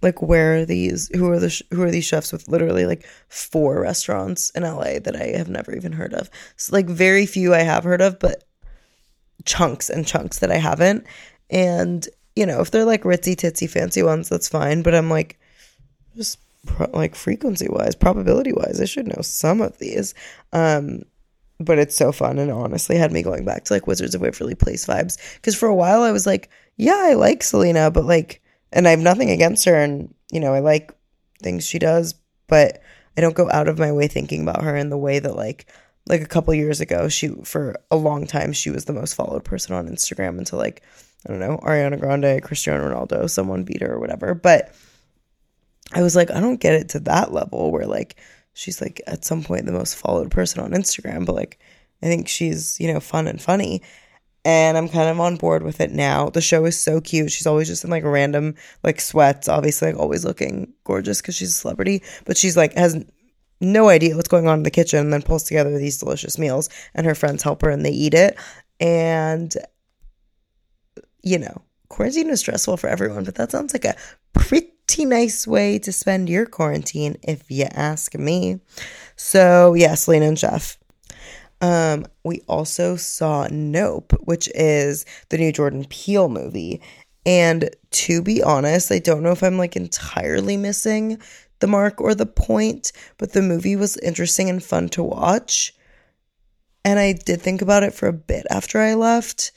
Like 0.00 0.22
where 0.22 0.58
are 0.58 0.64
these 0.64 1.08
who 1.14 1.30
are 1.30 1.40
the 1.40 1.50
sh- 1.50 1.62
who 1.72 1.82
are 1.82 1.90
these 1.90 2.04
chefs 2.04 2.32
with 2.32 2.48
literally 2.48 2.86
like 2.86 3.06
four 3.28 3.80
restaurants 3.80 4.50
in 4.50 4.62
LA 4.62 5.00
that 5.00 5.16
I 5.16 5.36
have 5.36 5.48
never 5.48 5.74
even 5.74 5.92
heard 5.92 6.14
of. 6.14 6.30
So 6.56 6.74
like 6.74 6.86
very 6.86 7.26
few 7.26 7.54
I 7.54 7.60
have 7.60 7.84
heard 7.84 8.00
of, 8.00 8.18
but 8.18 8.44
chunks 9.44 9.90
and 9.90 10.06
chunks 10.06 10.38
that 10.38 10.52
I 10.52 10.56
haven't. 10.56 11.04
And 11.50 12.06
you 12.36 12.46
know, 12.46 12.60
if 12.60 12.70
they're 12.70 12.84
like 12.84 13.02
ritzy 13.02 13.34
titsy 13.34 13.68
fancy 13.68 14.02
ones, 14.02 14.28
that's 14.28 14.48
fine. 14.48 14.82
But 14.82 14.94
I'm 14.94 15.10
like, 15.10 15.38
just 16.16 16.38
pro- 16.66 16.90
like 16.92 17.14
frequency 17.14 17.66
wise, 17.68 17.96
probability 17.96 18.52
wise, 18.52 18.80
I 18.80 18.84
should 18.84 19.08
know 19.08 19.22
some 19.22 19.60
of 19.60 19.78
these. 19.78 20.14
Um, 20.52 21.02
but 21.60 21.78
it's 21.78 21.96
so 21.96 22.12
fun 22.12 22.38
and 22.38 22.52
honestly 22.52 22.96
had 22.96 23.10
me 23.10 23.22
going 23.22 23.44
back 23.44 23.64
to 23.64 23.72
like 23.72 23.86
Wizards 23.86 24.14
of 24.14 24.20
Waverly 24.20 24.54
Place 24.54 24.86
vibes. 24.86 25.18
Because 25.36 25.56
for 25.56 25.66
a 25.66 25.74
while 25.74 26.02
I 26.02 26.12
was 26.12 26.26
like, 26.26 26.48
yeah, 26.76 26.96
I 26.96 27.14
like 27.14 27.42
Selena, 27.42 27.90
but 27.90 28.04
like, 28.04 28.40
and 28.72 28.86
I 28.86 28.90
have 28.90 29.00
nothing 29.00 29.30
against 29.30 29.64
her, 29.64 29.74
and 29.74 30.14
you 30.30 30.40
know, 30.40 30.54
I 30.54 30.60
like 30.60 30.92
things 31.42 31.66
she 31.66 31.78
does, 31.78 32.14
but 32.46 32.82
I 33.16 33.20
don't 33.20 33.36
go 33.36 33.50
out 33.50 33.68
of 33.68 33.78
my 33.78 33.92
way 33.92 34.08
thinking 34.08 34.42
about 34.42 34.62
her 34.62 34.76
in 34.76 34.90
the 34.90 34.98
way 34.98 35.18
that 35.18 35.36
like 35.36 35.66
like 36.06 36.22
a 36.22 36.26
couple 36.26 36.54
years 36.54 36.80
ago, 36.80 37.08
she 37.08 37.28
for 37.44 37.76
a 37.90 37.96
long 37.96 38.26
time 38.26 38.52
she 38.52 38.70
was 38.70 38.86
the 38.86 38.92
most 38.92 39.14
followed 39.14 39.44
person 39.44 39.74
on 39.74 39.88
Instagram 39.88 40.38
until 40.38 40.58
like 40.58 40.82
I 41.26 41.30
don't 41.30 41.40
know, 41.40 41.58
Ariana 41.62 41.98
Grande, 41.98 42.42
Cristiano 42.42 42.88
Ronaldo, 42.88 43.28
someone 43.28 43.64
beat 43.64 43.82
her 43.82 43.94
or 43.94 44.00
whatever. 44.00 44.34
But 44.34 44.74
I 45.92 46.02
was 46.02 46.14
like, 46.14 46.30
I 46.30 46.40
don't 46.40 46.60
get 46.60 46.74
it 46.74 46.90
to 46.90 47.00
that 47.00 47.32
level 47.32 47.72
where 47.72 47.86
like 47.86 48.16
she's 48.52 48.80
like 48.80 49.00
at 49.06 49.24
some 49.24 49.42
point 49.42 49.66
the 49.66 49.72
most 49.72 49.94
followed 49.94 50.30
person 50.30 50.62
on 50.62 50.72
Instagram, 50.72 51.26
but 51.26 51.34
like 51.34 51.58
I 52.02 52.06
think 52.06 52.28
she's, 52.28 52.78
you 52.78 52.92
know, 52.92 53.00
fun 53.00 53.26
and 53.26 53.40
funny. 53.40 53.82
And 54.44 54.78
I'm 54.78 54.88
kind 54.88 55.08
of 55.08 55.20
on 55.20 55.36
board 55.36 55.62
with 55.62 55.80
it 55.80 55.90
now. 55.90 56.30
The 56.30 56.40
show 56.40 56.64
is 56.64 56.78
so 56.78 57.00
cute. 57.00 57.30
She's 57.30 57.46
always 57.46 57.68
just 57.68 57.84
in 57.84 57.90
like 57.90 58.04
random 58.04 58.54
like 58.82 59.00
sweats, 59.00 59.48
obviously 59.48 59.92
like 59.92 60.00
always 60.00 60.24
looking 60.24 60.72
gorgeous 60.84 61.20
because 61.20 61.34
she's 61.34 61.50
a 61.50 61.54
celebrity, 61.54 62.02
but 62.24 62.36
she's 62.36 62.56
like 62.56 62.72
has 62.74 63.04
no 63.60 63.88
idea 63.88 64.16
what's 64.16 64.28
going 64.28 64.46
on 64.46 64.58
in 64.58 64.62
the 64.62 64.70
kitchen 64.70 65.00
and 65.00 65.12
then 65.12 65.22
pulls 65.22 65.42
together 65.42 65.76
these 65.76 65.98
delicious 65.98 66.38
meals 66.38 66.70
and 66.94 67.04
her 67.04 67.14
friends 67.14 67.42
help 67.42 67.62
her 67.62 67.70
and 67.70 67.84
they 67.84 67.90
eat 67.90 68.14
it. 68.14 68.38
And 68.80 69.54
you 71.22 71.38
know, 71.38 71.62
quarantine 71.88 72.30
is 72.30 72.40
stressful 72.40 72.76
for 72.76 72.88
everyone, 72.88 73.24
but 73.24 73.34
that 73.36 73.50
sounds 73.50 73.72
like 73.72 73.84
a 73.84 73.96
pretty 74.32 75.04
nice 75.04 75.46
way 75.46 75.78
to 75.80 75.92
spend 75.92 76.28
your 76.28 76.46
quarantine, 76.46 77.16
if 77.22 77.50
you 77.50 77.66
ask 77.72 78.14
me. 78.14 78.60
So, 79.16 79.74
yeah, 79.74 79.94
Selena 79.94 80.26
and 80.26 80.38
Chef. 80.38 80.77
Um, 81.60 82.06
we 82.24 82.40
also 82.46 82.96
saw 82.96 83.48
Nope, 83.50 84.12
which 84.20 84.48
is 84.54 85.04
the 85.28 85.38
new 85.38 85.52
Jordan 85.52 85.86
Peele 85.88 86.28
movie. 86.28 86.80
And 87.26 87.70
to 87.90 88.22
be 88.22 88.42
honest, 88.42 88.92
I 88.92 89.00
don't 89.00 89.22
know 89.22 89.32
if 89.32 89.42
I'm 89.42 89.58
like 89.58 89.76
entirely 89.76 90.56
missing 90.56 91.20
the 91.60 91.66
mark 91.66 92.00
or 92.00 92.14
the 92.14 92.26
point, 92.26 92.92
but 93.16 93.32
the 93.32 93.42
movie 93.42 93.76
was 93.76 93.96
interesting 93.98 94.48
and 94.48 94.62
fun 94.62 94.88
to 94.90 95.02
watch. 95.02 95.74
And 96.84 96.98
I 96.98 97.12
did 97.12 97.42
think 97.42 97.60
about 97.60 97.82
it 97.82 97.92
for 97.92 98.06
a 98.06 98.12
bit 98.12 98.46
after 98.50 98.78
I 98.80 98.94
left, 98.94 99.52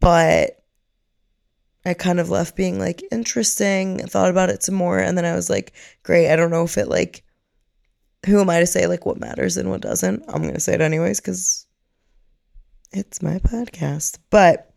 but 0.00 0.62
I 1.86 1.94
kind 1.94 2.20
of 2.20 2.30
left 2.30 2.56
being 2.56 2.78
like 2.78 3.02
interesting, 3.10 3.98
thought 4.06 4.30
about 4.30 4.50
it 4.50 4.62
some 4.62 4.74
more, 4.74 4.98
and 4.98 5.16
then 5.16 5.24
I 5.24 5.34
was 5.34 5.50
like, 5.50 5.72
great, 6.02 6.30
I 6.30 6.36
don't 6.36 6.50
know 6.50 6.64
if 6.64 6.78
it 6.78 6.88
like 6.88 7.24
who 8.26 8.40
am 8.40 8.50
I 8.50 8.60
to 8.60 8.66
say 8.66 8.86
like 8.86 9.06
what 9.06 9.18
matters 9.18 9.56
and 9.56 9.70
what 9.70 9.80
doesn't? 9.80 10.24
I'm 10.28 10.42
gonna 10.42 10.60
say 10.60 10.74
it 10.74 10.80
anyways 10.80 11.20
because 11.20 11.66
it's 12.92 13.22
my 13.22 13.38
podcast. 13.38 14.18
But 14.30 14.70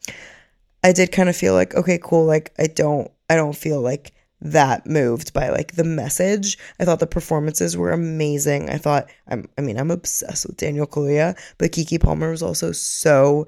I 0.84 0.92
did 0.92 1.12
kind 1.12 1.30
of 1.30 1.36
feel 1.36 1.54
like, 1.54 1.76
okay, 1.76 2.00
cool, 2.02 2.26
like 2.26 2.54
I 2.60 2.68
don't 2.68 3.12
I 3.30 3.36
don't 3.36 3.56
feel 3.56 3.82
like 3.82 4.14
that 4.40 4.86
moved 4.86 5.34
by 5.34 5.50
like 5.50 5.74
the 5.74 5.84
message. 5.84 6.58
I 6.80 6.86
thought 6.86 7.00
the 7.00 7.08
performances 7.08 7.76
were 7.76 7.92
amazing. 7.92 8.70
I 8.70 8.78
thought 8.78 9.10
I'm 9.28 9.50
I 9.58 9.62
mean, 9.62 9.78
I'm 9.78 9.92
obsessed 9.92 10.46
with 10.46 10.58
Daniel 10.58 10.88
Kaluuya, 10.88 11.38
but 11.58 11.72
Keke 11.72 12.02
Palmer 12.02 12.32
was 12.32 12.44
also 12.44 12.72
so 12.72 13.48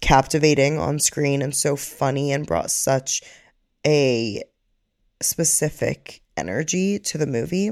captivating 0.00 0.78
on 0.78 0.98
screen 0.98 1.42
and 1.42 1.54
so 1.54 1.76
funny 1.76 2.32
and 2.32 2.46
brought 2.46 2.70
such 2.70 3.22
a 3.86 4.42
specific 5.20 6.22
energy 6.36 6.98
to 7.00 7.18
the 7.18 7.26
movie. 7.26 7.70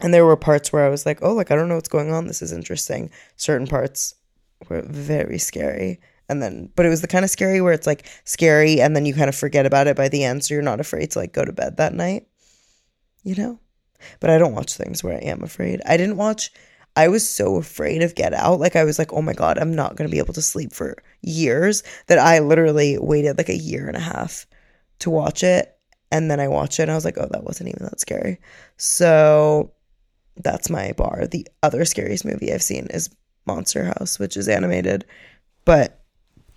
And 0.00 0.12
there 0.12 0.24
were 0.24 0.36
parts 0.36 0.72
where 0.72 0.84
I 0.84 0.88
was 0.88 1.06
like, 1.06 1.20
oh, 1.22 1.32
like, 1.32 1.50
I 1.50 1.56
don't 1.56 1.68
know 1.68 1.76
what's 1.76 1.88
going 1.88 2.12
on. 2.12 2.26
This 2.26 2.42
is 2.42 2.52
interesting. 2.52 3.10
Certain 3.36 3.66
parts 3.66 4.14
were 4.68 4.82
very 4.82 5.38
scary. 5.38 6.00
And 6.28 6.42
then, 6.42 6.70
but 6.74 6.86
it 6.86 6.88
was 6.88 7.00
the 7.00 7.08
kind 7.08 7.24
of 7.24 7.30
scary 7.30 7.60
where 7.60 7.72
it's 7.72 7.86
like 7.86 8.06
scary 8.24 8.80
and 8.80 8.96
then 8.96 9.06
you 9.06 9.14
kind 9.14 9.28
of 9.28 9.36
forget 9.36 9.66
about 9.66 9.86
it 9.86 9.96
by 9.96 10.08
the 10.08 10.24
end. 10.24 10.44
So 10.44 10.54
you're 10.54 10.62
not 10.62 10.80
afraid 10.80 11.10
to 11.12 11.18
like 11.18 11.32
go 11.32 11.44
to 11.44 11.52
bed 11.52 11.76
that 11.76 11.94
night, 11.94 12.26
you 13.22 13.34
know? 13.34 13.60
But 14.20 14.30
I 14.30 14.38
don't 14.38 14.54
watch 14.54 14.74
things 14.74 15.04
where 15.04 15.14
I 15.14 15.20
am 15.20 15.42
afraid. 15.42 15.80
I 15.86 15.96
didn't 15.96 16.16
watch 16.16 16.50
I 16.96 17.08
was 17.08 17.28
so 17.28 17.56
afraid 17.56 18.02
of 18.02 18.14
Get 18.14 18.32
Out. 18.32 18.60
Like, 18.60 18.76
I 18.76 18.84
was 18.84 18.98
like, 18.98 19.12
oh 19.12 19.22
my 19.22 19.32
God, 19.32 19.58
I'm 19.58 19.74
not 19.74 19.96
going 19.96 20.08
to 20.08 20.12
be 20.12 20.20
able 20.20 20.34
to 20.34 20.42
sleep 20.42 20.72
for 20.72 20.96
years 21.22 21.82
that 22.06 22.18
I 22.18 22.38
literally 22.38 22.98
waited 22.98 23.36
like 23.36 23.48
a 23.48 23.56
year 23.56 23.88
and 23.88 23.96
a 23.96 24.00
half 24.00 24.46
to 25.00 25.10
watch 25.10 25.42
it. 25.42 25.76
And 26.12 26.30
then 26.30 26.38
I 26.38 26.46
watched 26.46 26.78
it 26.78 26.82
and 26.82 26.92
I 26.92 26.94
was 26.94 27.04
like, 27.04 27.18
oh, 27.18 27.28
that 27.32 27.42
wasn't 27.42 27.70
even 27.70 27.84
that 27.84 27.98
scary. 27.98 28.38
So 28.76 29.72
that's 30.36 30.70
my 30.70 30.92
bar. 30.92 31.26
The 31.26 31.46
other 31.62 31.84
scariest 31.84 32.24
movie 32.24 32.52
I've 32.52 32.62
seen 32.62 32.86
is 32.86 33.10
Monster 33.46 33.84
House, 33.84 34.18
which 34.18 34.36
is 34.36 34.48
animated, 34.48 35.04
but 35.64 36.00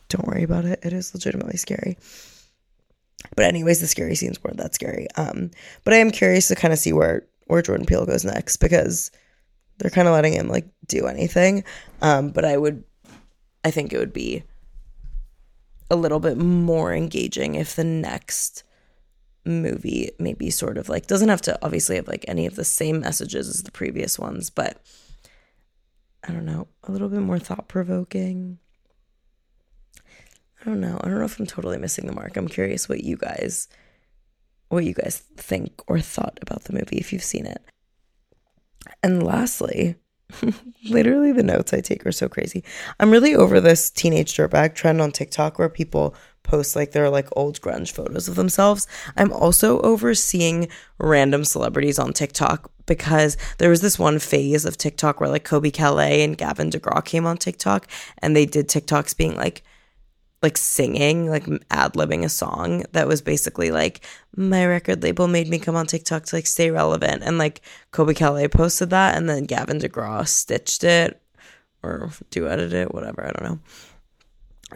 don't 0.10 0.28
worry 0.28 0.44
about 0.44 0.66
it. 0.66 0.80
It 0.84 0.94
is 0.94 1.14
legitimately 1.14 1.58
scary. 1.58 1.98
But 3.36 3.46
anyways, 3.46 3.82
the 3.82 3.88
scary 3.88 4.16
scenes 4.16 4.42
weren't 4.44 4.58
that 4.58 4.76
scary. 4.76 5.08
Um, 5.16 5.52
but 5.84 5.94
I 5.94 5.98
am 5.98 6.12
curious 6.12 6.48
to 6.48 6.56
kind 6.56 6.74
of 6.74 6.80
see 6.80 6.94
where 6.94 7.26
where 7.48 7.62
Jordan 7.62 7.86
Peele 7.86 8.06
goes 8.06 8.26
next 8.26 8.58
because 8.58 9.10
they're 9.78 9.92
kind 9.92 10.08
of 10.08 10.14
letting 10.14 10.34
him 10.34 10.50
like 10.50 10.68
do 10.88 11.08
anything. 11.08 11.64
Um, 12.02 12.30
but 12.32 12.46
I 12.46 12.58
would, 12.58 12.84
I 13.64 13.72
think 13.72 13.94
it 13.94 13.98
would 13.98 14.14
be 14.14 14.44
a 15.90 15.96
little 15.96 16.20
bit 16.20 16.38
more 16.38 16.94
engaging 16.94 17.56
if 17.56 17.76
the 17.76 17.84
next 17.84 18.64
movie 19.48 20.12
maybe 20.20 20.50
sort 20.50 20.78
of 20.78 20.90
like 20.90 21.08
doesn't 21.08 21.30
have 21.30 21.42
to 21.44 21.58
obviously 21.64 21.96
have 21.96 22.08
like 22.08 22.26
any 22.28 22.46
of 22.46 22.56
the 22.56 22.66
same 22.66 23.00
messages 23.00 23.50
as 23.50 23.64
the 23.64 23.72
previous 23.72 24.20
ones, 24.20 24.50
but 24.50 24.82
I 26.28 26.32
don't 26.32 26.46
know, 26.46 26.68
a 26.84 26.92
little 26.92 27.10
bit 27.10 27.22
more 27.22 27.40
thought 27.40 27.68
provoking. 27.68 28.60
I 30.62 30.66
don't 30.66 30.82
know. 30.82 31.00
I 31.02 31.08
don't 31.08 31.20
know 31.20 31.26
if 31.26 31.40
I'm 31.40 31.46
totally 31.46 31.78
missing 31.78 32.08
the 32.08 32.14
mark. 32.14 32.36
I'm 32.36 32.48
curious 32.48 32.90
what 32.90 33.04
you 33.04 33.16
guys 33.16 33.68
what 34.70 34.84
you 34.84 34.94
guys 34.94 35.20
think 35.38 35.82
or 35.88 36.00
thought 36.00 36.40
about 36.42 36.66
the 36.66 36.74
movie 36.74 36.98
if 36.98 37.14
you've 37.14 37.24
seen 37.24 37.46
it. 37.46 37.62
And 39.02 39.24
lastly, 39.24 39.96
literally 40.90 41.32
the 41.32 41.44
notes 41.44 41.74
I 41.74 41.82
take 41.82 42.06
are 42.06 42.12
so 42.12 42.28
crazy. 42.28 42.64
I'm 43.00 43.12
really 43.12 43.36
over 43.36 43.62
this 43.62 43.90
teenage 43.90 44.34
dirtbag 44.34 44.76
trend 44.76 45.02
on 45.02 45.12
TikTok 45.12 45.58
where 45.58 45.70
people 45.70 46.16
post 46.48 46.76
like 46.76 46.92
their 46.92 47.10
like 47.10 47.28
old 47.36 47.62
grunge 47.62 47.92
photos 47.92 48.28
of 48.28 48.36
themselves. 48.36 48.88
I'm 49.16 49.32
also 49.32 49.80
overseeing 49.82 50.70
random 50.98 51.44
celebrities 51.44 52.00
on 52.00 52.14
TikTok 52.14 52.72
because 52.86 53.38
there 53.60 53.70
was 53.70 53.82
this 53.82 54.00
one 54.00 54.18
phase 54.18 54.66
of 54.66 54.78
TikTok 54.78 55.20
where 55.20 55.30
like 55.30 55.48
Colbie 55.48 55.72
Caillat 55.72 56.24
and 56.24 56.38
Gavin 56.38 56.72
DeGraw 56.72 57.04
came 57.04 57.26
on 57.26 57.38
TikTok 57.38 57.88
and 58.20 58.36
they 58.36 58.46
did 58.46 58.68
TikToks 58.68 59.16
being 59.16 59.36
like 59.36 59.64
like 60.44 60.58
singing, 60.58 61.30
like 61.30 61.46
ad 61.72 61.94
libbing 61.94 62.24
a 62.24 62.30
song 62.30 62.84
that 62.92 63.08
was 63.08 63.22
basically 63.22 63.72
like 63.72 64.06
my 64.36 64.66
record 64.66 65.02
label 65.02 65.28
made 65.28 65.48
me 65.48 65.58
come 65.58 65.76
on 65.76 65.88
TikTok 65.88 66.26
to 66.26 66.36
like 66.36 66.46
stay 66.46 66.70
relevant, 66.70 67.24
and 67.24 67.38
like 67.38 67.62
Colbie 67.92 68.16
Caillat 68.16 68.52
posted 68.52 68.92
that, 68.92 69.18
and 69.18 69.28
then 69.28 69.46
Gavin 69.46 69.80
DeGraw 69.80 70.28
stitched 70.28 70.84
it 70.84 71.20
or 71.82 72.12
duetted 72.32 72.72
it, 72.74 72.94
whatever 72.94 73.26
I 73.26 73.32
don't 73.32 73.50
know, 73.50 73.60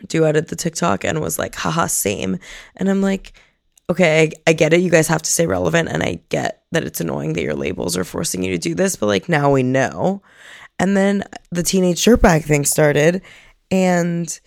duetted 0.07 0.47
the 0.47 0.55
TikTok 0.55 1.03
and 1.03 1.21
was 1.21 1.39
like, 1.39 1.55
haha, 1.55 1.87
same, 1.87 2.39
and 2.77 2.89
I'm 2.89 3.01
like. 3.01 3.33
Okay, 3.89 4.21
I, 4.21 4.51
I 4.51 4.53
get 4.53 4.71
it. 4.71 4.79
You 4.79 4.89
guys 4.89 5.09
have 5.09 5.23
to 5.23 5.29
stay 5.29 5.45
relevant, 5.45 5.89
and 5.89 6.01
I 6.01 6.21
get 6.29 6.63
that 6.71 6.85
it's 6.85 7.01
annoying 7.01 7.33
that 7.33 7.41
your 7.41 7.55
labels 7.55 7.97
are 7.97 8.05
forcing 8.05 8.41
you 8.41 8.51
to 8.51 8.57
do 8.57 8.73
this, 8.73 8.95
but 8.95 9.07
like 9.07 9.27
now 9.27 9.51
we 9.51 9.63
know. 9.63 10.21
And 10.79 10.95
then 10.95 11.25
the 11.51 11.63
teenage 11.63 12.01
dirtbag 12.05 12.45
thing 12.45 12.63
started, 12.63 13.21
and 13.69 14.39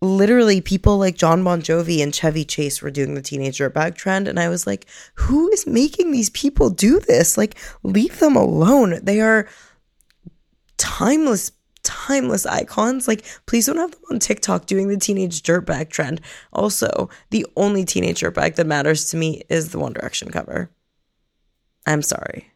literally 0.00 0.60
people 0.60 0.96
like 0.98 1.16
Jon 1.16 1.44
Bon 1.44 1.60
Jovi 1.62 2.02
and 2.02 2.14
Chevy 2.14 2.44
Chase 2.44 2.80
were 2.80 2.90
doing 2.90 3.14
the 3.14 3.22
teenage 3.22 3.58
dirtbag 3.58 3.94
trend. 3.94 4.26
And 4.26 4.40
I 4.40 4.48
was 4.48 4.66
like, 4.66 4.86
who 5.14 5.50
is 5.52 5.66
making 5.66 6.10
these 6.10 6.30
people 6.30 6.70
do 6.70 6.98
this? 6.98 7.38
Like, 7.38 7.56
leave 7.82 8.18
them 8.18 8.36
alone. 8.36 8.98
They 9.02 9.20
are 9.20 9.48
timeless 10.78 11.52
timeless 11.82 12.46
icons. 12.46 13.08
Like, 13.08 13.24
please 13.46 13.66
don't 13.66 13.76
have 13.76 13.92
them 13.92 14.00
on 14.10 14.18
TikTok 14.18 14.66
doing 14.66 14.88
the 14.88 14.96
teenage 14.96 15.42
dirtbag 15.42 15.90
trend. 15.90 16.20
Also, 16.52 17.08
the 17.30 17.46
only 17.56 17.84
teenage 17.84 18.20
dirtbag 18.20 18.56
that 18.56 18.66
matters 18.66 19.06
to 19.06 19.16
me 19.16 19.42
is 19.48 19.70
the 19.70 19.78
One 19.78 19.92
Direction 19.92 20.30
cover. 20.30 20.70
I'm 21.86 22.02
sorry. 22.02 22.52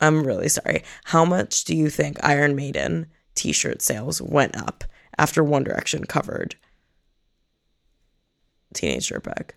I'm 0.00 0.26
really 0.26 0.48
sorry. 0.48 0.82
How 1.04 1.24
much 1.24 1.64
do 1.64 1.76
you 1.76 1.88
think 1.88 2.22
Iron 2.22 2.56
Maiden 2.56 3.06
t 3.34 3.52
shirt 3.52 3.80
sales 3.80 4.20
went 4.20 4.56
up 4.56 4.84
after 5.16 5.42
One 5.44 5.64
Direction 5.64 6.04
covered 6.04 6.56
Teenage 8.74 9.08
Dirtbag? 9.08 9.50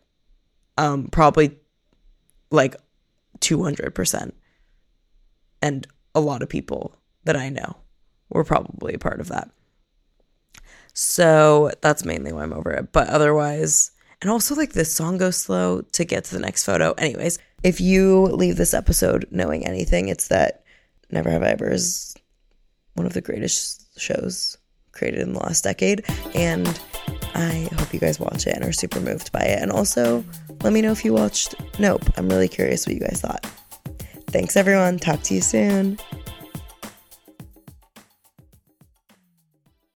Um, 0.77 1.07
probably 1.07 1.57
like 2.51 2.75
200%. 3.39 4.31
And 5.61 5.87
a 6.13 6.19
lot 6.19 6.43
of 6.43 6.49
people 6.49 6.95
that 7.23 7.35
I 7.35 7.49
know 7.49 7.77
were 8.29 8.43
probably 8.43 8.93
a 8.93 8.99
part 8.99 9.19
of 9.19 9.29
that. 9.29 9.49
So 10.93 11.71
that's 11.81 12.05
mainly 12.05 12.31
why 12.31 12.43
I'm 12.43 12.53
over 12.53 12.71
it. 12.71 12.91
But 12.91 13.09
otherwise, 13.09 13.91
and 14.21 14.31
also 14.31 14.55
like 14.55 14.73
this 14.73 14.93
song 14.93 15.17
goes 15.17 15.35
slow 15.35 15.81
to 15.81 16.05
get 16.05 16.23
to 16.25 16.35
the 16.35 16.41
next 16.41 16.63
photo. 16.63 16.93
Anyways, 16.93 17.37
if 17.63 17.81
you 17.81 18.23
leave 18.27 18.55
this 18.55 18.73
episode 18.73 19.27
knowing 19.29 19.65
anything, 19.65 20.07
it's 20.07 20.29
that 20.29 20.63
Never 21.11 21.29
Have 21.29 21.43
I 21.43 21.47
Ever 21.47 21.69
is 21.69 22.15
one 22.93 23.05
of 23.05 23.13
the 23.13 23.21
greatest 23.21 23.99
shows 23.99 24.57
created 24.93 25.19
in 25.19 25.33
the 25.33 25.39
last 25.39 25.63
decade. 25.63 26.05
And 26.33 26.67
I 27.35 27.69
hope 27.77 27.93
you 27.93 27.99
guys 27.99 28.19
watch 28.19 28.47
it 28.47 28.55
and 28.55 28.63
are 28.63 28.71
super 28.71 29.01
moved 29.01 29.31
by 29.31 29.41
it. 29.41 29.61
And 29.61 29.71
also, 29.71 30.23
let 30.63 30.71
me 30.73 30.81
know 30.81 30.91
if 30.91 31.03
you 31.03 31.13
watched 31.13 31.55
Nope. 31.79 32.05
I'm 32.17 32.29
really 32.29 32.47
curious 32.47 32.87
what 32.87 32.95
you 32.95 33.01
guys 33.01 33.21
thought. 33.21 33.45
Thanks, 34.27 34.55
everyone. 34.55 34.97
Talk 34.97 35.21
to 35.23 35.35
you 35.35 35.41
soon. 35.41 35.99